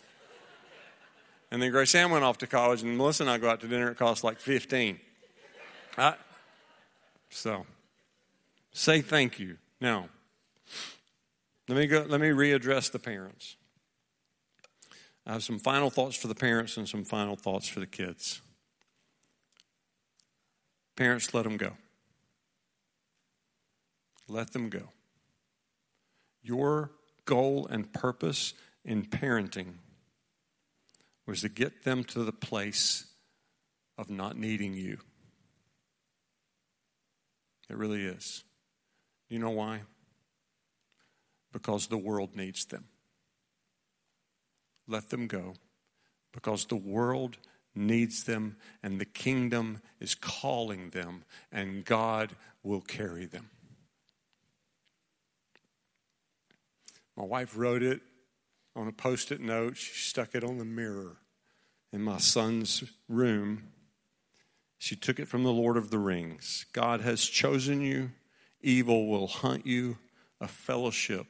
And 1.51 1.63
then 1.63 1.71
Grace 1.71 1.95
Ann 1.95 2.11
went 2.11 2.25
off 2.25 2.39
to 2.39 2.47
college, 2.47 2.83
and 2.83 2.97
Melissa 2.97 3.25
and 3.25 3.31
I 3.31 3.39
go 3.39 3.49
out 3.49 3.61
to 3.63 3.69
dinner. 3.69 3.91
It 3.91 3.97
costs 3.97 4.23
like 4.23 4.39
fifteen. 4.39 5.01
I, 5.97 6.15
so, 7.31 7.67
say 8.73 9.01
thank 9.01 9.41
you 9.41 9.57
now. 9.81 10.09
Let 11.69 11.79
me 11.79 11.87
go. 11.87 12.07
Let 12.09 12.21
me 12.21 12.29
readdress 12.29 12.93
the 12.93 12.99
parents. 12.99 13.57
I 15.29 15.33
have 15.33 15.45
some 15.45 15.59
final 15.59 15.91
thoughts 15.91 16.17
for 16.17 16.27
the 16.27 16.35
parents 16.35 16.79
and 16.79 16.89
some 16.89 17.05
final 17.05 17.37
thoughts 17.37 17.69
for 17.69 17.81
the 17.81 17.87
kids. 17.87 18.41
Parents, 20.97 21.35
let 21.35 21.43
them 21.43 21.59
go. 21.59 21.73
Let 24.27 24.55
them 24.55 24.71
go. 24.71 24.89
Your 26.43 26.93
goal 27.27 27.67
and 27.67 27.93
purpose 27.93 28.55
in 28.87 29.05
parenting 29.05 29.75
was 31.27 31.43
to 31.43 31.51
get 31.51 31.85
them 31.85 32.05
to 32.05 32.25
the 32.25 32.33
place 32.33 33.05
of 33.99 34.09
not 34.09 34.39
needing 34.39 34.73
you. 34.73 34.97
It 37.69 37.77
really 37.77 38.07
is. 38.07 38.45
You 39.29 39.41
know 39.41 39.51
why? 39.51 39.83
Because 41.53 41.89
the 41.89 41.99
world 41.99 42.35
needs 42.35 42.65
them 42.65 42.87
let 44.89 45.11
them 45.11 45.27
go 45.27 45.55
because 46.33 46.65
the 46.67 46.77
world 46.77 47.37
needs 47.75 48.25
them 48.25 48.57
and 48.83 49.01
the 49.01 49.05
kingdom 49.05 49.81
is 50.01 50.15
calling 50.15 50.91
them 50.91 51.25
and 51.53 51.85
God 51.85 52.35
will 52.63 52.81
carry 52.81 53.27
them. 53.27 53.51
My 57.17 57.25
wife 57.25 57.57
wrote 57.57 57.83
it 57.83 58.01
on 58.77 58.87
a 58.89 58.93
post 58.93 59.33
it 59.33 59.41
note. 59.41 59.77
She 59.77 59.93
stuck 59.93 60.35
it 60.35 60.45
on 60.45 60.59
the 60.59 60.65
mirror 60.65 61.17
in 61.93 62.03
my 62.03 62.19
son's 62.19 62.85
room. 63.09 63.65
She 64.79 64.95
took 64.95 65.19
it 65.19 65.27
from 65.27 65.43
the 65.43 65.53
Lord 65.53 65.77
of 65.77 65.91
the 65.91 65.99
Rings. 65.99 66.67
God 66.73 67.01
has 67.01 67.25
chosen 67.25 67.81
you, 67.81 68.13
evil 68.61 69.09
will 69.09 69.27
hunt 69.27 69.67
you, 69.67 69.99
a 70.41 70.47
fellowship 70.47 71.27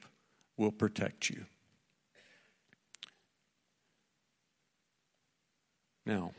will 0.59 0.73
protect 0.73 1.31
you. 1.31 1.47
Now, 6.09 6.33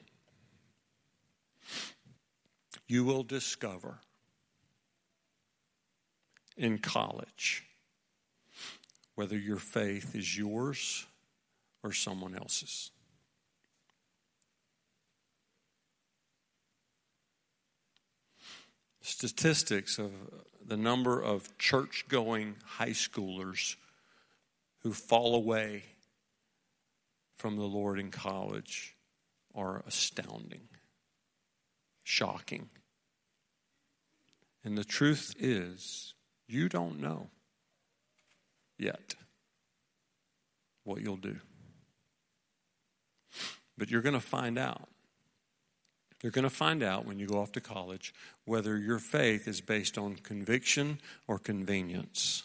you 2.88 3.04
will 3.06 3.22
discover 3.22 4.00
in 6.58 6.80
college 6.80 7.66
whether 9.14 9.38
your 9.38 9.58
faith 9.58 10.16
is 10.16 10.36
yours 10.36 11.06
or 11.84 11.94
someone 11.94 12.36
else's. 12.36 12.90
Statistics 19.02 20.00
of 20.00 20.12
the 20.66 20.78
number 20.78 21.22
of 21.22 21.56
church 21.60 22.06
going 22.10 22.56
high 22.66 22.90
schoolers 22.90 23.76
who 24.80 24.94
fall 24.94 25.36
away 25.36 25.84
from 27.38 27.56
the 27.56 27.66
Lord 27.66 28.00
in 28.00 28.10
college 28.10 28.96
are 29.56 29.84
astounding, 29.88 30.68
shocking. 32.04 32.70
And 34.64 34.78
the 34.78 34.84
truth 34.84 35.34
is, 35.40 36.14
you 36.48 36.70
don't 36.70 37.00
know 37.00 37.30
yet 38.78 39.16
what 40.84 41.02
you'll 41.02 41.18
do. 41.18 41.38
But 43.78 43.90
you're 43.90 44.02
going 44.02 44.14
to 44.14 44.20
find 44.20 44.58
out. 44.58 44.90
You're 46.22 46.32
going 46.32 46.44
to 46.44 46.50
find 46.50 46.84
out 46.84 47.06
when 47.06 47.18
you 47.18 47.28
go 47.28 47.40
off 47.40 47.54
to 47.54 47.62
college 47.62 48.14
whether 48.44 48.78
your 48.78 49.00
faith 49.00 49.48
is 49.48 49.62
based 49.62 49.98
on 49.98 50.16
conviction 50.16 51.00
or 51.28 51.40
convenience. 51.40 52.44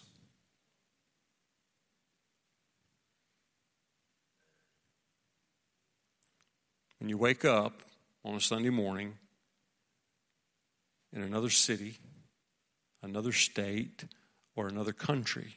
When 7.04 7.10
you 7.10 7.18
wake 7.18 7.44
up 7.44 7.82
on 8.24 8.34
a 8.34 8.40
Sunday 8.40 8.70
morning 8.70 9.18
in 11.12 11.20
another 11.20 11.50
city, 11.50 11.98
another 13.02 13.30
state, 13.30 14.04
or 14.56 14.68
another 14.68 14.94
country, 14.94 15.56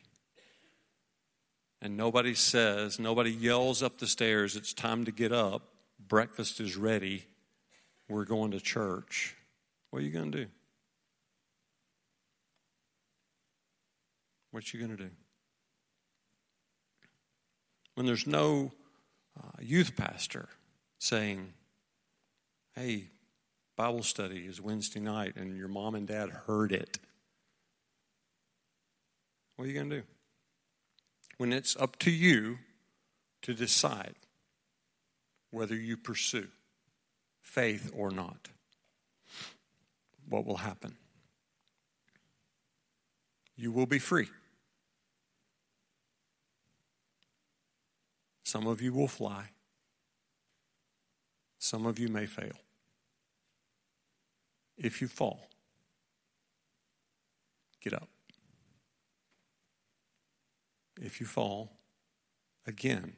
and 1.81 1.95
nobody 1.95 2.33
says, 2.33 2.99
nobody 2.99 3.31
yells 3.31 3.81
up 3.81 3.97
the 3.97 4.07
stairs, 4.07 4.57
it's 4.57 4.73
time 4.73 5.05
to 5.05 5.11
get 5.13 5.31
up, 5.31 5.61
breakfast 6.05 6.59
is 6.59 6.75
ready, 6.75 7.23
we're 8.09 8.25
going 8.25 8.51
to 8.51 8.59
church, 8.59 9.33
what 9.91 9.99
are 9.99 10.05
you 10.05 10.11
going 10.11 10.33
to 10.33 10.39
do? 10.39 10.49
What 14.51 14.65
are 14.65 14.77
you 14.77 14.85
going 14.85 14.97
to 14.97 15.03
do? 15.05 15.11
When 17.95 18.05
there's 18.05 18.27
no 18.27 18.73
uh, 19.41 19.61
youth 19.61 19.95
pastor 19.95 20.49
saying, 20.99 21.53
hey, 22.75 23.05
Bible 23.75 24.03
study 24.03 24.39
is 24.39 24.59
Wednesday 24.59 24.99
night 24.99 25.35
and 25.35 25.57
your 25.57 25.67
mom 25.67 25.95
and 25.95 26.07
dad 26.07 26.29
heard 26.29 26.71
it. 26.71 26.97
What 29.55 29.65
are 29.65 29.67
you 29.67 29.73
going 29.73 29.89
to 29.89 29.97
do? 29.97 30.03
When 31.37 31.53
it's 31.53 31.75
up 31.75 31.97
to 31.99 32.11
you 32.11 32.57
to 33.43 33.53
decide 33.53 34.15
whether 35.51 35.75
you 35.75 35.97
pursue 35.97 36.47
faith 37.41 37.91
or 37.95 38.11
not, 38.11 38.49
what 40.27 40.45
will 40.45 40.57
happen? 40.57 40.95
You 43.55 43.71
will 43.71 43.85
be 43.85 43.99
free. 43.99 44.27
Some 48.43 48.67
of 48.67 48.81
you 48.81 48.93
will 48.93 49.07
fly. 49.07 49.49
Some 51.59 51.85
of 51.85 51.99
you 51.99 52.07
may 52.07 52.25
fail. 52.25 52.57
If 54.77 55.01
you 55.01 55.07
fall, 55.07 55.49
get 57.81 57.93
up. 57.93 58.09
If 61.01 61.19
you 61.19 61.25
fall 61.25 61.71
again, 62.65 63.13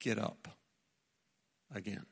get 0.00 0.18
up 0.18 0.48
again. 1.74 2.06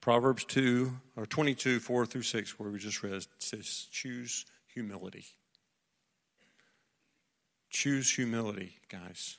Proverbs 0.00 0.44
2 0.44 0.92
or 1.16 1.26
22, 1.26 1.78
4 1.78 2.06
through 2.06 2.22
6, 2.22 2.58
where 2.58 2.70
we 2.70 2.78
just 2.80 3.04
read, 3.04 3.24
says, 3.38 3.86
Choose 3.92 4.44
humility. 4.66 5.26
Choose 7.70 8.10
humility, 8.10 8.80
guys. 8.88 9.38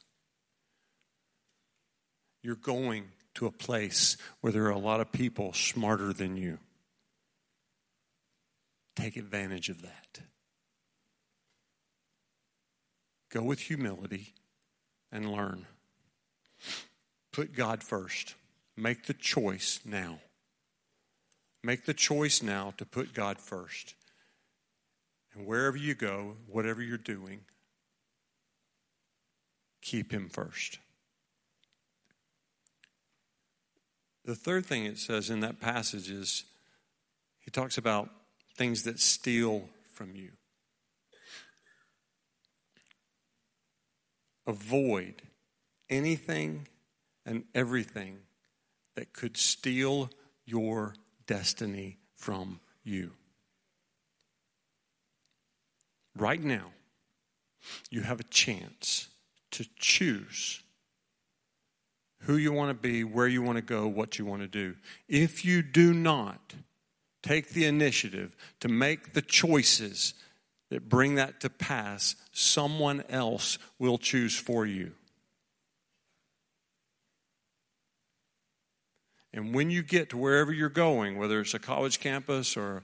You're 2.43 2.55
going 2.55 3.05
to 3.35 3.47
a 3.47 3.51
place 3.51 4.17
where 4.41 4.53
there 4.53 4.65
are 4.65 4.71
a 4.71 4.77
lot 4.77 4.99
of 4.99 5.11
people 5.11 5.53
smarter 5.53 6.13
than 6.13 6.37
you. 6.37 6.59
Take 8.95 9.17
advantage 9.17 9.69
of 9.69 9.81
that. 9.81 10.19
Go 13.31 13.41
with 13.41 13.61
humility 13.61 14.33
and 15.11 15.31
learn. 15.31 15.65
Put 17.31 17.55
God 17.55 17.81
first. 17.81 18.35
Make 18.77 19.05
the 19.05 19.13
choice 19.13 19.79
now. 19.83 20.19
Make 21.63 21.85
the 21.85 21.93
choice 21.93 22.43
now 22.43 22.73
to 22.77 22.85
put 22.85 23.13
God 23.13 23.39
first. 23.39 23.95
And 25.33 25.47
wherever 25.47 25.77
you 25.77 25.95
go, 25.95 26.35
whatever 26.47 26.81
you're 26.83 26.97
doing, 26.97 27.39
keep 29.81 30.11
Him 30.11 30.29
first. 30.29 30.77
The 34.25 34.35
third 34.35 34.65
thing 34.65 34.85
it 34.85 34.97
says 34.97 35.29
in 35.29 35.41
that 35.41 35.59
passage 35.59 36.09
is 36.09 36.45
he 37.39 37.51
talks 37.51 37.77
about 37.77 38.09
things 38.55 38.83
that 38.83 38.99
steal 38.99 39.69
from 39.93 40.15
you. 40.15 40.31
Avoid 44.47 45.21
anything 45.89 46.67
and 47.25 47.43
everything 47.53 48.19
that 48.95 49.13
could 49.13 49.37
steal 49.37 50.09
your 50.45 50.95
destiny 51.27 51.97
from 52.15 52.59
you. 52.83 53.11
Right 56.15 56.41
now, 56.41 56.71
you 57.89 58.01
have 58.01 58.19
a 58.19 58.25
chance 58.25 59.07
to 59.51 59.65
choose 59.77 60.62
who 62.23 62.37
you 62.37 62.51
want 62.51 62.69
to 62.69 62.73
be, 62.73 63.03
where 63.03 63.27
you 63.27 63.41
want 63.41 63.57
to 63.57 63.61
go, 63.61 63.87
what 63.87 64.17
you 64.17 64.25
want 64.25 64.41
to 64.41 64.47
do. 64.47 64.75
If 65.07 65.45
you 65.45 65.61
do 65.61 65.93
not 65.93 66.53
take 67.21 67.49
the 67.49 67.65
initiative 67.65 68.35
to 68.59 68.67
make 68.67 69.13
the 69.13 69.21
choices 69.21 70.13
that 70.69 70.89
bring 70.89 71.15
that 71.15 71.41
to 71.41 71.49
pass, 71.49 72.15
someone 72.31 73.03
else 73.09 73.57
will 73.79 73.97
choose 73.97 74.35
for 74.35 74.65
you. 74.65 74.93
And 79.33 79.53
when 79.53 79.71
you 79.71 79.81
get 79.81 80.11
to 80.11 80.17
wherever 80.17 80.53
you're 80.53 80.69
going, 80.69 81.17
whether 81.17 81.41
it's 81.41 81.55
a 81.55 81.59
college 81.59 81.99
campus 81.99 82.55
or 82.55 82.83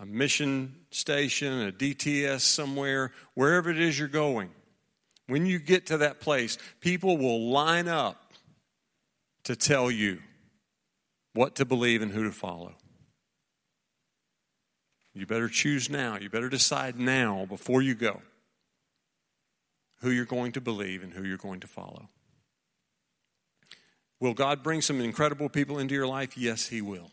a 0.00 0.06
mission 0.06 0.76
station, 0.90 1.66
a 1.66 1.72
DTS 1.72 2.40
somewhere, 2.40 3.12
wherever 3.34 3.70
it 3.70 3.80
is 3.80 3.98
you're 3.98 4.08
going, 4.08 4.50
when 5.26 5.44
you 5.44 5.58
get 5.58 5.86
to 5.86 5.98
that 5.98 6.20
place, 6.20 6.56
people 6.80 7.18
will 7.18 7.50
line 7.50 7.88
up 7.88 8.31
to 9.44 9.56
tell 9.56 9.90
you 9.90 10.20
what 11.34 11.56
to 11.56 11.64
believe 11.64 12.02
and 12.02 12.12
who 12.12 12.24
to 12.24 12.32
follow. 12.32 12.74
You 15.14 15.26
better 15.26 15.48
choose 15.48 15.90
now. 15.90 16.16
You 16.16 16.30
better 16.30 16.48
decide 16.48 16.98
now 16.98 17.46
before 17.46 17.82
you 17.82 17.94
go 17.94 18.22
who 20.00 20.10
you're 20.10 20.24
going 20.24 20.52
to 20.52 20.60
believe 20.60 21.02
and 21.02 21.12
who 21.12 21.22
you're 21.22 21.36
going 21.36 21.60
to 21.60 21.66
follow. 21.66 22.08
Will 24.20 24.34
God 24.34 24.62
bring 24.62 24.80
some 24.80 25.00
incredible 25.00 25.48
people 25.48 25.78
into 25.78 25.94
your 25.94 26.06
life? 26.06 26.36
Yes, 26.36 26.68
He 26.68 26.80
will. 26.80 27.10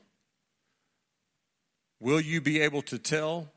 Will 2.00 2.22
you 2.22 2.40
be 2.42 2.62
able 2.62 2.82
to 2.84 2.98
tell 2.98 3.52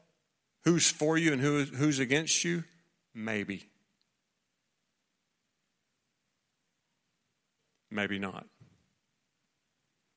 who's 0.65 0.91
for 0.91 1.17
you 1.17 1.33
and 1.33 1.41
who, 1.41 1.65
who's 1.65 1.99
against 1.99 2.45
you? 2.45 2.65
Maybe. 3.15 3.65
Maybe 7.91 8.19
not. 8.19 8.47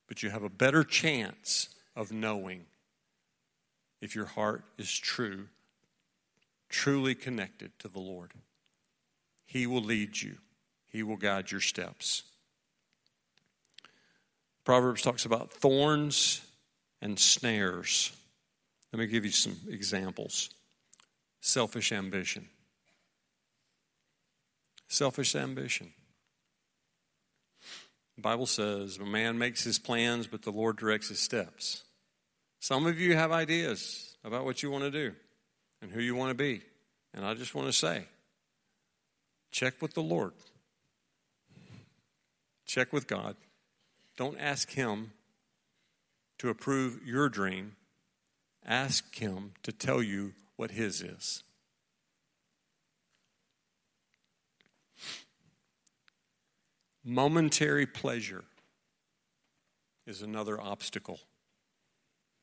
But 0.06 0.22
you 0.22 0.30
have 0.30 0.42
a 0.42 0.48
better 0.48 0.84
chance 0.84 1.68
of 1.94 2.12
knowing 2.12 2.66
if 4.00 4.14
your 4.14 4.26
heart 4.26 4.64
is 4.78 4.92
true, 4.96 5.48
truly 6.68 7.14
connected 7.14 7.78
to 7.78 7.88
the 7.88 7.98
Lord. 7.98 8.32
He 9.44 9.66
will 9.66 9.82
lead 9.82 10.20
you, 10.20 10.38
He 10.86 11.02
will 11.02 11.16
guide 11.16 11.50
your 11.50 11.60
steps. 11.60 12.22
Proverbs 14.64 15.02
talks 15.02 15.24
about 15.24 15.52
thorns 15.52 16.40
and 17.00 17.18
snares. 17.18 18.12
Let 18.92 19.00
me 19.00 19.06
give 19.06 19.24
you 19.24 19.30
some 19.30 19.56
examples. 19.68 20.50
Selfish 21.40 21.92
ambition. 21.92 22.48
Selfish 24.88 25.36
ambition. 25.36 25.92
The 28.16 28.22
Bible 28.22 28.46
says 28.46 28.98
a 28.98 29.04
man 29.04 29.38
makes 29.38 29.62
his 29.62 29.78
plans, 29.78 30.26
but 30.26 30.42
the 30.42 30.50
Lord 30.50 30.76
directs 30.76 31.08
his 31.08 31.20
steps. 31.20 31.84
Some 32.60 32.86
of 32.86 32.98
you 32.98 33.14
have 33.14 33.30
ideas 33.30 34.16
about 34.24 34.44
what 34.44 34.62
you 34.62 34.70
want 34.70 34.84
to 34.84 34.90
do 34.90 35.14
and 35.82 35.90
who 35.90 36.00
you 36.00 36.14
want 36.14 36.30
to 36.30 36.34
be. 36.34 36.62
And 37.14 37.24
I 37.24 37.34
just 37.34 37.54
want 37.54 37.68
to 37.68 37.72
say 37.72 38.04
check 39.50 39.80
with 39.80 39.94
the 39.94 40.02
Lord, 40.02 40.32
check 42.66 42.92
with 42.92 43.06
God. 43.06 43.36
Don't 44.16 44.38
ask 44.38 44.70
Him 44.70 45.12
to 46.38 46.48
approve 46.48 47.00
your 47.04 47.28
dream, 47.28 47.76
ask 48.64 49.14
Him 49.14 49.52
to 49.62 49.72
tell 49.72 50.02
you 50.02 50.32
what 50.56 50.70
His 50.70 51.02
is. 51.02 51.42
Momentary 57.08 57.86
pleasure 57.86 58.42
is 60.08 60.22
another 60.22 60.60
obstacle. 60.60 61.20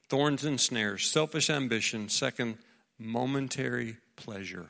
Thorns 0.07 0.45
and 0.45 0.57
snares, 0.57 1.05
selfish 1.05 1.49
ambition, 1.49 2.07
second, 2.07 2.59
momentary 2.97 3.97
pleasure. 4.15 4.67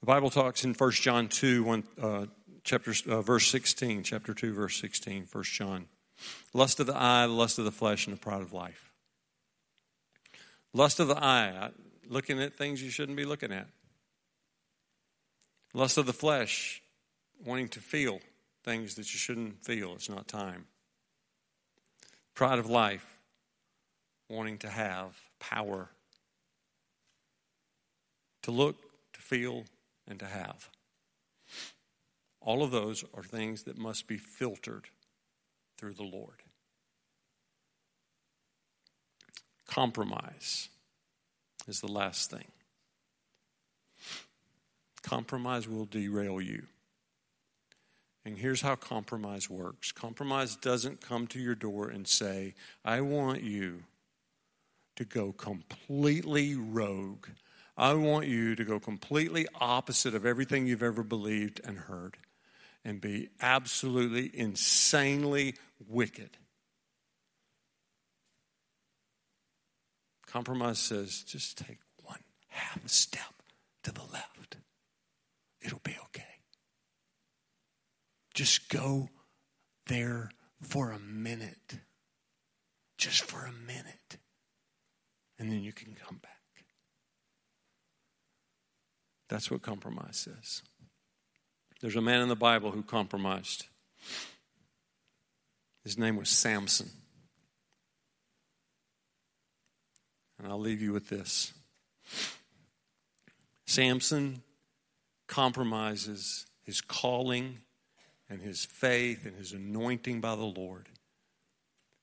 The 0.00 0.06
Bible 0.06 0.30
talks 0.30 0.64
in 0.64 0.72
1 0.72 0.90
John 0.92 1.28
2, 1.28 1.64
one, 1.64 1.84
uh, 2.00 2.26
chapter, 2.62 2.94
uh, 3.08 3.20
verse 3.20 3.46
16, 3.48 4.02
chapter 4.02 4.32
2, 4.32 4.54
verse 4.54 4.80
16, 4.80 5.28
1 5.30 5.44
John. 5.44 5.86
Lust 6.54 6.80
of 6.80 6.86
the 6.86 6.96
eye, 6.96 7.26
lust 7.26 7.58
of 7.58 7.66
the 7.66 7.72
flesh, 7.72 8.06
and 8.06 8.16
the 8.16 8.20
pride 8.20 8.40
of 8.40 8.54
life. 8.54 8.90
Lust 10.72 10.98
of 10.98 11.08
the 11.08 11.22
eye, 11.22 11.72
looking 12.08 12.40
at 12.40 12.54
things 12.54 12.82
you 12.82 12.88
shouldn't 12.88 13.18
be 13.18 13.26
looking 13.26 13.52
at. 13.52 13.66
Lust 15.74 15.98
of 15.98 16.06
the 16.06 16.12
flesh, 16.12 16.80
wanting 17.44 17.68
to 17.68 17.80
feel 17.80 18.20
things 18.62 18.94
that 18.94 19.12
you 19.12 19.18
shouldn't 19.18 19.64
feel. 19.64 19.94
It's 19.94 20.08
not 20.08 20.28
time. 20.28 20.66
Pride 22.34 22.60
of 22.60 22.70
life, 22.70 23.18
wanting 24.30 24.58
to 24.58 24.68
have 24.68 25.20
power. 25.40 25.90
To 28.42 28.52
look, 28.52 28.76
to 29.14 29.20
feel, 29.20 29.64
and 30.06 30.18
to 30.20 30.26
have. 30.26 30.70
All 32.40 32.62
of 32.62 32.70
those 32.70 33.04
are 33.14 33.22
things 33.22 33.64
that 33.64 33.76
must 33.76 34.06
be 34.06 34.16
filtered 34.16 34.88
through 35.78 35.94
the 35.94 36.02
Lord. 36.04 36.42
Compromise 39.66 40.68
is 41.66 41.80
the 41.80 41.90
last 41.90 42.30
thing. 42.30 42.46
Compromise 45.04 45.68
will 45.68 45.84
derail 45.84 46.40
you. 46.40 46.64
And 48.24 48.38
here's 48.38 48.62
how 48.62 48.74
compromise 48.74 49.50
works 49.50 49.92
compromise 49.92 50.56
doesn't 50.56 51.02
come 51.02 51.26
to 51.28 51.38
your 51.38 51.54
door 51.54 51.88
and 51.88 52.08
say, 52.08 52.54
I 52.84 53.02
want 53.02 53.42
you 53.42 53.84
to 54.96 55.04
go 55.04 55.32
completely 55.32 56.54
rogue. 56.54 57.26
I 57.76 57.92
want 57.92 58.28
you 58.28 58.56
to 58.56 58.64
go 58.64 58.80
completely 58.80 59.46
opposite 59.60 60.14
of 60.14 60.24
everything 60.24 60.66
you've 60.66 60.82
ever 60.82 61.02
believed 61.02 61.60
and 61.64 61.76
heard 61.76 62.16
and 62.82 62.98
be 62.98 63.28
absolutely 63.42 64.30
insanely 64.32 65.56
wicked. 65.86 66.38
Compromise 70.26 70.78
says 70.78 71.24
just 71.24 71.58
take 71.58 71.78
one 72.02 72.20
half 72.48 72.88
step 72.88 73.34
to 73.82 73.92
the 73.92 74.02
left 74.12 74.33
it'll 75.64 75.80
be 75.82 75.96
okay. 76.04 76.22
Just 78.34 78.68
go 78.68 79.08
there 79.86 80.30
for 80.60 80.90
a 80.90 80.98
minute. 80.98 81.78
Just 82.98 83.24
for 83.24 83.44
a 83.44 83.52
minute. 83.52 84.18
And 85.38 85.50
then 85.50 85.62
you 85.62 85.72
can 85.72 85.94
come 85.94 86.18
back. 86.18 86.30
That's 89.28 89.50
what 89.50 89.62
compromise 89.62 90.16
says. 90.16 90.62
There's 91.80 91.96
a 91.96 92.00
man 92.00 92.20
in 92.20 92.28
the 92.28 92.36
Bible 92.36 92.70
who 92.70 92.82
compromised. 92.82 93.66
His 95.82 95.98
name 95.98 96.16
was 96.16 96.28
Samson. 96.28 96.90
And 100.38 100.48
I'll 100.48 100.60
leave 100.60 100.82
you 100.82 100.92
with 100.92 101.08
this 101.08 101.52
Samson 103.66 104.42
compromises 105.26 106.46
his 106.62 106.80
calling 106.80 107.58
and 108.28 108.40
his 108.40 108.64
faith 108.64 109.26
and 109.26 109.36
his 109.36 109.52
anointing 109.52 110.20
by 110.20 110.34
the 110.34 110.42
Lord. 110.42 110.88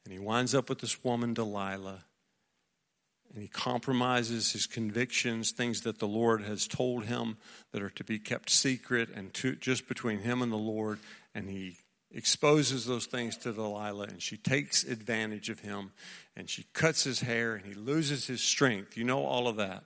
And 0.04 0.14
he 0.14 0.20
winds 0.20 0.56
up 0.56 0.70
with 0.70 0.80
this 0.80 1.04
woman, 1.04 1.34
Delilah. 1.34 2.06
And 3.34 3.42
he 3.42 3.48
compromises 3.48 4.52
his 4.52 4.68
convictions, 4.68 5.52
things 5.52 5.82
that 5.82 6.00
the 6.00 6.08
Lord 6.08 6.42
has 6.42 6.68
told 6.68 7.06
him 7.06 7.38
that 7.72 7.82
are 7.82 7.90
to 7.92 8.04
be 8.04 8.20
kept 8.20 8.50
secret 8.50 9.10
and 9.10 9.34
to, 9.36 9.56
just 9.56 9.88
between 9.88 10.20
him 10.20 10.42
and 10.42 10.52
the 10.52 10.58
Lord. 10.58 11.00
And 11.34 11.50
he 11.50 11.78
exposes 12.14 12.86
those 12.86 13.06
things 13.06 13.38
to 13.38 13.54
Delilah, 13.54 14.08
and 14.08 14.22
she 14.22 14.36
takes 14.36 14.84
advantage 14.84 15.50
of 15.50 15.62
him, 15.62 15.92
and 16.36 16.50
she 16.50 16.66
cuts 16.74 17.06
his 17.06 17.22
hair, 17.22 17.56
and 17.56 17.66
he 17.66 17.74
loses 17.74 18.28
his 18.28 18.42
strength. 18.42 18.98
You 18.98 19.06
know 19.06 19.24
all 19.26 19.48
of 19.48 19.56
that. 19.58 19.84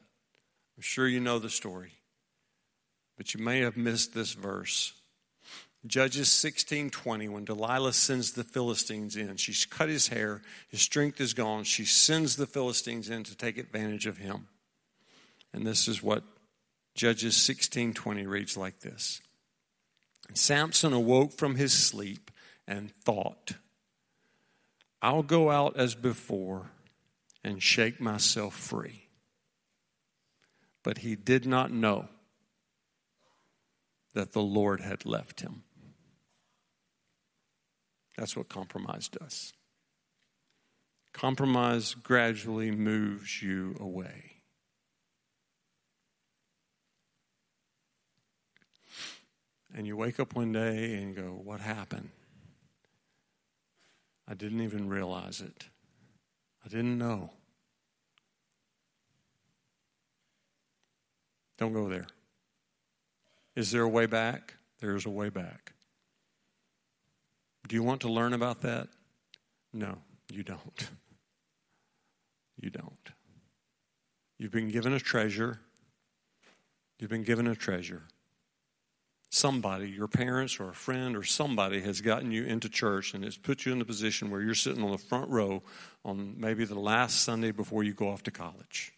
I'm 0.75 0.81
sure 0.81 1.07
you 1.07 1.19
know 1.19 1.37
the 1.37 1.51
story. 1.51 1.91
But 3.17 3.33
you 3.33 3.43
may 3.43 3.59
have 3.59 3.77
missed 3.77 4.13
this 4.13 4.33
verse. 4.33 4.93
Judges 5.87 6.29
16:20 6.29 7.29
when 7.29 7.45
Delilah 7.45 7.93
sends 7.93 8.31
the 8.31 8.43
Philistines 8.43 9.15
in. 9.15 9.37
She's 9.37 9.65
cut 9.65 9.87
his 9.87 10.07
hair, 10.07 10.41
his 10.67 10.81
strength 10.81 11.21
is 11.21 11.33
gone. 11.33 11.63
She 11.63 11.85
sends 11.85 12.35
the 12.35 12.47
Philistines 12.47 13.09
in 13.09 13.23
to 13.23 13.35
take 13.35 13.57
advantage 13.57 14.07
of 14.07 14.17
him. 14.17 14.47
And 15.53 15.65
this 15.65 15.87
is 15.87 16.01
what 16.01 16.23
Judges 16.95 17.37
16:20 17.37 18.25
reads 18.25 18.57
like 18.57 18.79
this. 18.79 19.21
Samson 20.33 20.91
awoke 20.91 21.33
from 21.33 21.55
his 21.55 21.71
sleep 21.71 22.31
and 22.67 22.91
thought, 23.03 23.53
I'll 25.01 25.23
go 25.23 25.51
out 25.51 25.77
as 25.77 25.93
before 25.93 26.71
and 27.43 27.61
shake 27.61 28.01
myself 28.01 28.55
free. 28.55 29.07
But 30.81 30.99
he 30.99 31.15
did 31.15 31.45
not 31.45 31.71
know 31.71 32.09
that 34.15 34.31
the 34.31 34.41
Lord 34.41 34.81
had 34.81 35.05
left 35.05 35.41
him. 35.41 35.63
That's 38.17 38.35
what 38.35 38.49
compromise 38.49 39.09
does. 39.09 39.53
Compromise 41.13 41.93
gradually 41.93 42.71
moves 42.71 43.43
you 43.43 43.75
away. 43.79 44.31
And 49.73 49.85
you 49.85 49.97
wake 49.97 50.19
up 50.19 50.33
one 50.33 50.53
day 50.53 50.95
and 50.95 51.13
go, 51.13 51.39
What 51.43 51.59
happened? 51.59 52.09
I 54.27 54.33
didn't 54.33 54.61
even 54.61 54.87
realize 54.87 55.41
it. 55.41 55.65
I 56.65 56.69
didn't 56.69 56.97
know. 56.97 57.31
Don't 61.57 61.73
go 61.73 61.89
there. 61.89 62.07
Is 63.55 63.71
there 63.71 63.83
a 63.83 63.89
way 63.89 64.05
back? 64.05 64.55
There 64.79 64.95
is 64.95 65.05
a 65.05 65.09
way 65.09 65.29
back. 65.29 65.73
Do 67.67 67.75
you 67.75 67.83
want 67.83 68.01
to 68.01 68.09
learn 68.11 68.33
about 68.33 68.61
that? 68.61 68.89
No, 69.73 69.97
you 70.31 70.43
don't. 70.43 70.89
You 72.57 72.69
don't. 72.69 73.11
You've 74.37 74.53
been 74.53 74.69
given 74.69 74.93
a 74.93 74.99
treasure. 74.99 75.59
You've 76.97 77.09
been 77.09 77.23
given 77.23 77.47
a 77.47 77.55
treasure. 77.55 78.03
Somebody, 79.29 79.89
your 79.89 80.07
parents 80.07 80.59
or 80.59 80.69
a 80.69 80.73
friend 80.73 81.17
or 81.17 81.23
somebody, 81.23 81.81
has 81.81 81.99
gotten 81.99 82.31
you 82.31 82.45
into 82.45 82.69
church 82.69 83.13
and 83.13 83.25
has 83.25 83.37
put 83.37 83.65
you 83.65 83.73
in 83.73 83.79
the 83.79 83.85
position 83.85 84.31
where 84.31 84.41
you're 84.41 84.55
sitting 84.55 84.83
on 84.83 84.91
the 84.91 84.97
front 84.97 85.29
row 85.29 85.63
on 86.05 86.35
maybe 86.37 86.63
the 86.63 86.79
last 86.79 87.23
Sunday 87.23 87.51
before 87.51 87.83
you 87.83 87.93
go 87.93 88.09
off 88.09 88.23
to 88.23 88.31
college. 88.31 88.93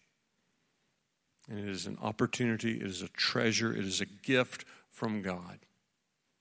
And 1.50 1.60
it 1.60 1.70
is 1.70 1.86
an 1.86 1.98
opportunity, 2.02 2.78
it 2.78 2.86
is 2.86 3.02
a 3.02 3.08
treasure, 3.10 3.72
it 3.74 3.86
is 3.86 4.02
a 4.02 4.06
gift 4.06 4.66
from 4.90 5.22
God 5.22 5.60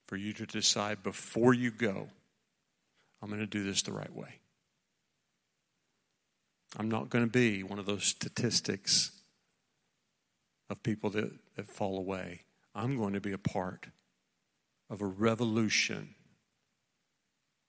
for 0.07 0.17
you 0.17 0.33
to 0.33 0.47
decide 0.47 1.03
before 1.03 1.55
you 1.55 1.71
go, 1.71 2.09
I'm 3.23 3.29
going 3.29 3.41
to 3.41 3.47
do 3.47 3.65
this 3.65 3.83
the 3.83 3.93
right 3.93 4.15
way. 4.15 4.41
I'm 6.79 6.89
not 6.89 7.09
going 7.11 7.25
to 7.25 7.31
be 7.31 7.63
one 7.63 7.79
of 7.79 7.87
those 7.87 8.05
statistics 8.05 9.13
of 10.69 10.83
people 10.83 11.11
that, 11.11 11.31
that 11.57 11.69
fall 11.69 11.99
away. 11.99 12.43
I'm 12.75 12.97
going 12.97 13.15
to 13.15 13.21
be 13.21 13.33
a 13.33 13.39
part 13.39 13.87
of 14.91 15.01
a 15.01 15.07
revolution 15.07 16.15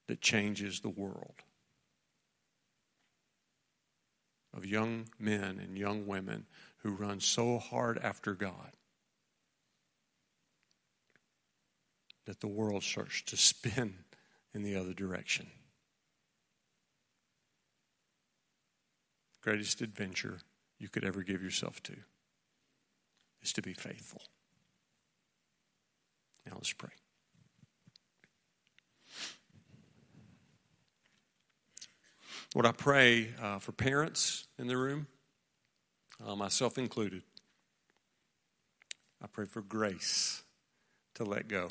that 0.07 0.21
changes 0.21 0.79
the 0.79 0.89
world. 0.89 1.35
Of 4.55 4.65
young 4.65 5.09
men 5.19 5.59
and 5.63 5.77
young 5.77 6.07
women 6.07 6.45
who 6.83 6.91
run 6.91 7.19
so 7.19 7.59
hard 7.59 7.97
after 7.97 8.33
God 8.33 8.71
that 12.25 12.41
the 12.41 12.47
world 12.47 12.83
starts 12.83 13.21
to 13.23 13.37
spin 13.37 13.95
in 14.53 14.63
the 14.63 14.75
other 14.75 14.93
direction. 14.93 15.47
Greatest 19.41 19.81
adventure 19.81 20.39
you 20.77 20.89
could 20.89 21.05
ever 21.05 21.23
give 21.23 21.41
yourself 21.41 21.81
to 21.83 21.95
is 23.41 23.53
to 23.53 23.61
be 23.61 23.73
faithful. 23.73 24.21
Now 26.45 26.53
let's 26.55 26.73
pray. 26.73 26.89
Lord, 32.55 32.65
I 32.65 32.71
pray 32.71 33.29
uh, 33.41 33.59
for 33.59 33.71
parents 33.71 34.47
in 34.57 34.67
the 34.67 34.77
room, 34.77 35.07
uh, 36.25 36.35
myself 36.35 36.77
included. 36.77 37.23
I 39.21 39.27
pray 39.27 39.45
for 39.45 39.61
grace 39.61 40.43
to 41.15 41.23
let 41.23 41.47
go. 41.47 41.69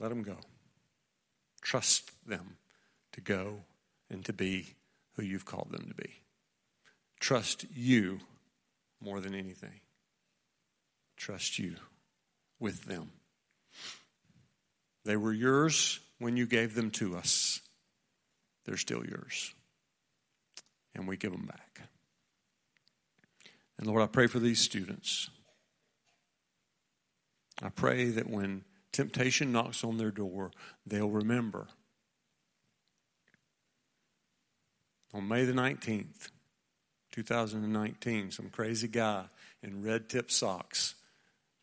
Let 0.00 0.08
them 0.08 0.22
go. 0.22 0.36
Trust 1.60 2.10
them 2.26 2.56
to 3.12 3.20
go 3.20 3.60
and 4.10 4.24
to 4.24 4.32
be 4.32 4.74
who 5.16 5.22
you've 5.22 5.44
called 5.44 5.70
them 5.70 5.86
to 5.88 5.94
be. 5.94 6.22
Trust 7.20 7.66
you 7.74 8.20
more 9.00 9.20
than 9.20 9.34
anything. 9.34 9.80
Trust 11.16 11.58
you 11.58 11.76
with 12.58 12.84
them. 12.84 13.12
They 15.04 15.16
were 15.16 15.32
yours 15.32 16.00
when 16.18 16.36
you 16.36 16.46
gave 16.46 16.74
them 16.74 16.90
to 16.92 17.16
us. 17.16 17.60
They're 18.64 18.76
still 18.76 19.04
yours. 19.04 19.54
And 20.94 21.08
we 21.08 21.16
give 21.16 21.32
them 21.32 21.46
back. 21.46 21.88
And 23.78 23.86
Lord, 23.86 24.02
I 24.02 24.06
pray 24.06 24.26
for 24.26 24.38
these 24.38 24.60
students. 24.60 25.30
I 27.62 27.68
pray 27.68 28.10
that 28.10 28.28
when 28.28 28.64
temptation 28.92 29.52
knocks 29.52 29.84
on 29.84 29.96
their 29.96 30.10
door, 30.10 30.50
they'll 30.86 31.08
remember. 31.08 31.68
On 35.14 35.26
May 35.26 35.44
the 35.44 35.52
19th, 35.52 36.30
2019, 37.12 38.30
some 38.30 38.48
crazy 38.48 38.88
guy 38.88 39.24
in 39.62 39.82
red 39.82 40.08
tip 40.08 40.30
socks 40.30 40.94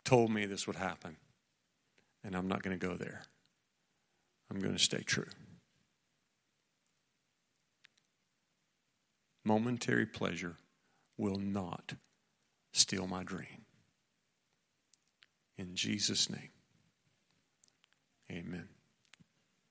told 0.06 0.32
me 0.32 0.46
this 0.46 0.68
would 0.68 0.76
happen. 0.76 1.16
And 2.24 2.36
I'm 2.36 2.48
not 2.48 2.64
going 2.64 2.78
to 2.78 2.88
go 2.88 2.96
there. 2.96 3.24
I'm 4.52 4.60
going 4.60 4.74
to 4.74 4.80
stay 4.84 5.02
true. 5.02 5.26
Momentary 9.44 10.06
pleasure 10.06 10.58
will 11.18 11.38
not 11.38 11.94
steal 12.72 13.08
my 13.08 13.24
dream. 13.24 13.66
In 15.58 15.76
Jesus' 15.76 16.30
name, 16.30 16.52
amen. 18.32 18.70